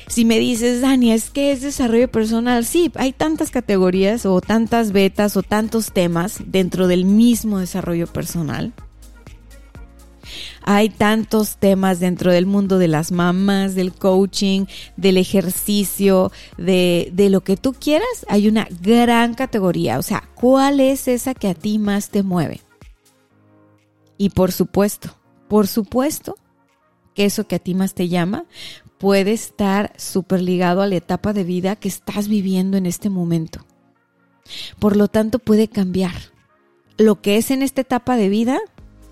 Si 0.08 0.24
me 0.24 0.40
dices, 0.40 0.82
Dani, 0.82 1.12
es 1.12 1.30
que 1.30 1.52
es 1.52 1.62
desarrollo 1.62 2.10
personal, 2.10 2.66
sí, 2.66 2.92
hay 2.96 3.12
tantas 3.12 3.52
categorías 3.52 4.26
o 4.26 4.40
tantas 4.40 4.92
betas 4.94 5.36
o 5.36 5.44
tantos 5.44 5.92
temas 5.92 6.40
dentro 6.46 6.88
del 6.88 7.04
mismo 7.04 7.60
desarrollo 7.60 8.08
personal. 8.08 8.74
Hay 10.64 10.90
tantos 10.90 11.58
temas 11.58 12.00
dentro 12.00 12.32
del 12.32 12.46
mundo 12.46 12.78
de 12.78 12.88
las 12.88 13.12
mamás, 13.12 13.76
del 13.76 13.94
coaching, 13.94 14.66
del 14.98 15.18
ejercicio, 15.18 16.32
de, 16.58 17.10
de, 17.14 17.30
lo 17.30 17.42
que 17.42 17.56
tú 17.56 17.74
quieras. 17.74 18.26
Hay 18.28 18.48
una 18.48 18.68
gran 18.82 19.34
categoría. 19.34 19.98
O 19.98 20.02
sea, 20.02 20.24
¿cuál 20.36 20.82
es 20.82 21.08
esa 21.08 21.34
que 21.34 21.48
a 21.48 21.54
ti 21.54 21.80
más 21.80 22.10
te 22.10 22.22
mueve? 22.22 22.62
Y 24.18 24.32
por 24.32 24.52
supuesto, 24.52 25.16
por 25.48 25.68
supuesto 25.68 26.38
que 27.14 27.26
eso 27.26 27.48
que 27.48 27.56
a 27.56 27.60
ti 27.60 27.74
más 27.74 27.94
te 27.94 28.10
llama 28.10 28.46
puede 28.98 29.34
estar 29.34 29.94
súper 29.98 30.42
ligado 30.42 30.82
a 30.82 30.88
la 30.88 30.96
etapa 30.96 31.34
de 31.34 31.44
vida 31.44 31.76
que 31.76 31.88
estás 31.88 32.28
viviendo 32.28 32.78
en 32.78 32.86
este 32.86 33.10
momento. 33.10 33.66
Por 34.80 34.96
lo 34.96 35.08
tanto, 35.08 35.40
puede 35.40 35.68
cambiar. 35.68 36.16
Lo 36.98 37.22
que 37.22 37.38
es 37.38 37.52
en 37.52 37.62
esta 37.62 37.82
etapa 37.82 38.16
de 38.16 38.30
vida, 38.30 38.60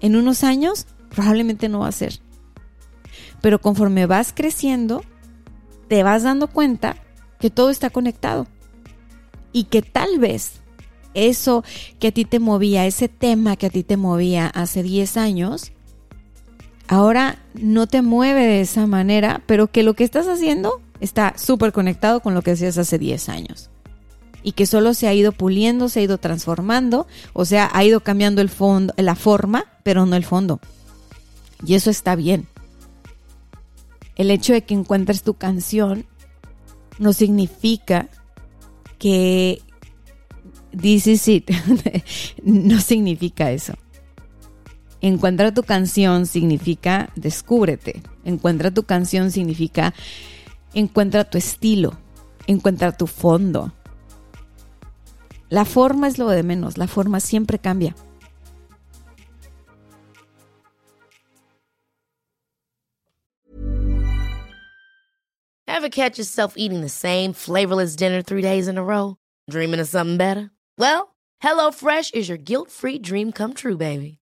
en 0.02 0.16
unos 0.16 0.44
años, 0.44 0.88
probablemente 1.10 1.70
no 1.70 1.80
va 1.80 1.90
a 1.90 1.92
ser. 1.92 2.20
Pero 3.42 3.62
conforme 3.62 4.06
vas 4.06 4.34
creciendo, 4.34 5.04
te 5.88 6.04
vas 6.04 6.24
dando 6.24 6.48
cuenta 6.48 6.98
que 7.40 7.50
todo 7.50 7.70
está 7.70 7.90
conectado. 7.90 8.48
Y 9.52 9.66
que 9.66 9.82
tal 9.82 10.20
vez 10.20 10.62
eso 11.14 11.64
que 12.00 12.08
a 12.08 12.12
ti 12.12 12.26
te 12.26 12.40
movía, 12.40 12.86
ese 12.86 13.08
tema 13.08 13.56
que 13.56 13.68
a 13.68 13.70
ti 13.70 13.84
te 13.84 13.98
movía 13.98 14.48
hace 14.48 14.84
10 14.84 15.18
años, 15.18 15.72
ahora 16.88 17.40
no 17.54 17.88
te 17.88 18.02
mueve 18.02 18.46
de 18.46 18.62
esa 18.62 18.88
manera, 18.88 19.42
pero 19.46 19.68
que 19.68 19.84
lo 19.84 19.94
que 19.94 20.04
estás 20.04 20.28
haciendo 20.28 20.82
está 21.00 21.34
súper 21.38 21.72
conectado 21.72 22.20
con 22.20 22.34
lo 22.34 22.42
que 22.42 22.52
hacías 22.52 22.78
hace 22.78 22.98
10 22.98 23.30
años. 23.30 23.70
y 24.44 24.52
que 24.52 24.68
solo 24.68 24.94
se 24.94 25.08
ha 25.08 25.14
ido 25.16 25.32
puliendo, 25.32 25.90
se 25.90 26.02
ha 26.02 26.04
ido 26.04 26.20
transformando, 26.20 27.08
o 27.34 27.46
sea, 27.46 27.68
ha 27.74 27.84
ido 27.84 28.02
cambiando 28.02 28.42
el 28.42 28.50
fondo, 28.50 28.94
la 28.96 29.16
forma, 29.16 29.66
pero 29.82 30.06
no 30.06 30.16
el 30.16 30.24
fondo. 30.24 30.60
Y 31.66 31.74
eso 31.74 31.90
está 31.90 32.16
bien. 32.16 32.48
El 34.16 34.30
hecho 34.30 34.54
de 34.54 34.62
que 34.62 34.76
encuentres 34.76 35.24
tu 35.24 35.34
canción 35.34 36.06
no 37.00 37.12
significa 37.12 38.08
que 39.00 39.64
this 40.80 41.08
is 41.08 41.28
it. 41.28 41.50
no 42.44 42.80
significa 42.80 43.52
eso. 43.52 43.74
Encuentra 45.06 45.54
tu 45.54 45.62
canción 45.62 46.26
significa 46.26 47.12
descúbrete. 47.16 48.02
Encuentra 48.24 48.72
tu 48.72 48.86
canción 48.86 49.30
significa 49.30 49.94
encuentra 50.74 51.30
tu 51.30 51.38
estilo, 51.38 51.94
encuentra 52.48 52.92
tu 52.92 53.06
fondo. 53.06 53.72
La 55.50 55.64
forma 55.64 56.08
es 56.08 56.18
lo 56.18 56.28
de 56.30 56.42
menos, 56.42 56.80
la 56.80 56.88
forma 56.88 57.20
siempre 57.20 57.60
cambia. 57.60 57.96
Ever 65.68 65.90
catch 65.90 66.18
yourself 66.18 66.56
eating 66.58 66.82
the 66.82 66.90
same 66.90 67.32
flavorless 67.32 67.96
dinner 67.96 68.24
three 68.24 68.42
days 68.42 68.68
in 68.68 68.80
a 68.80 68.84
row? 68.84 69.18
Dreaming 69.52 69.80
of 69.80 69.88
something 69.88 70.18
better? 70.18 70.50
Well, 70.80 71.10
HelloFresh 71.44 72.16
is 72.16 72.28
your 72.28 72.40
guilt-free 72.40 73.04
dream 73.04 73.32
come 73.32 73.54
true, 73.54 73.78
baby. 73.78 74.18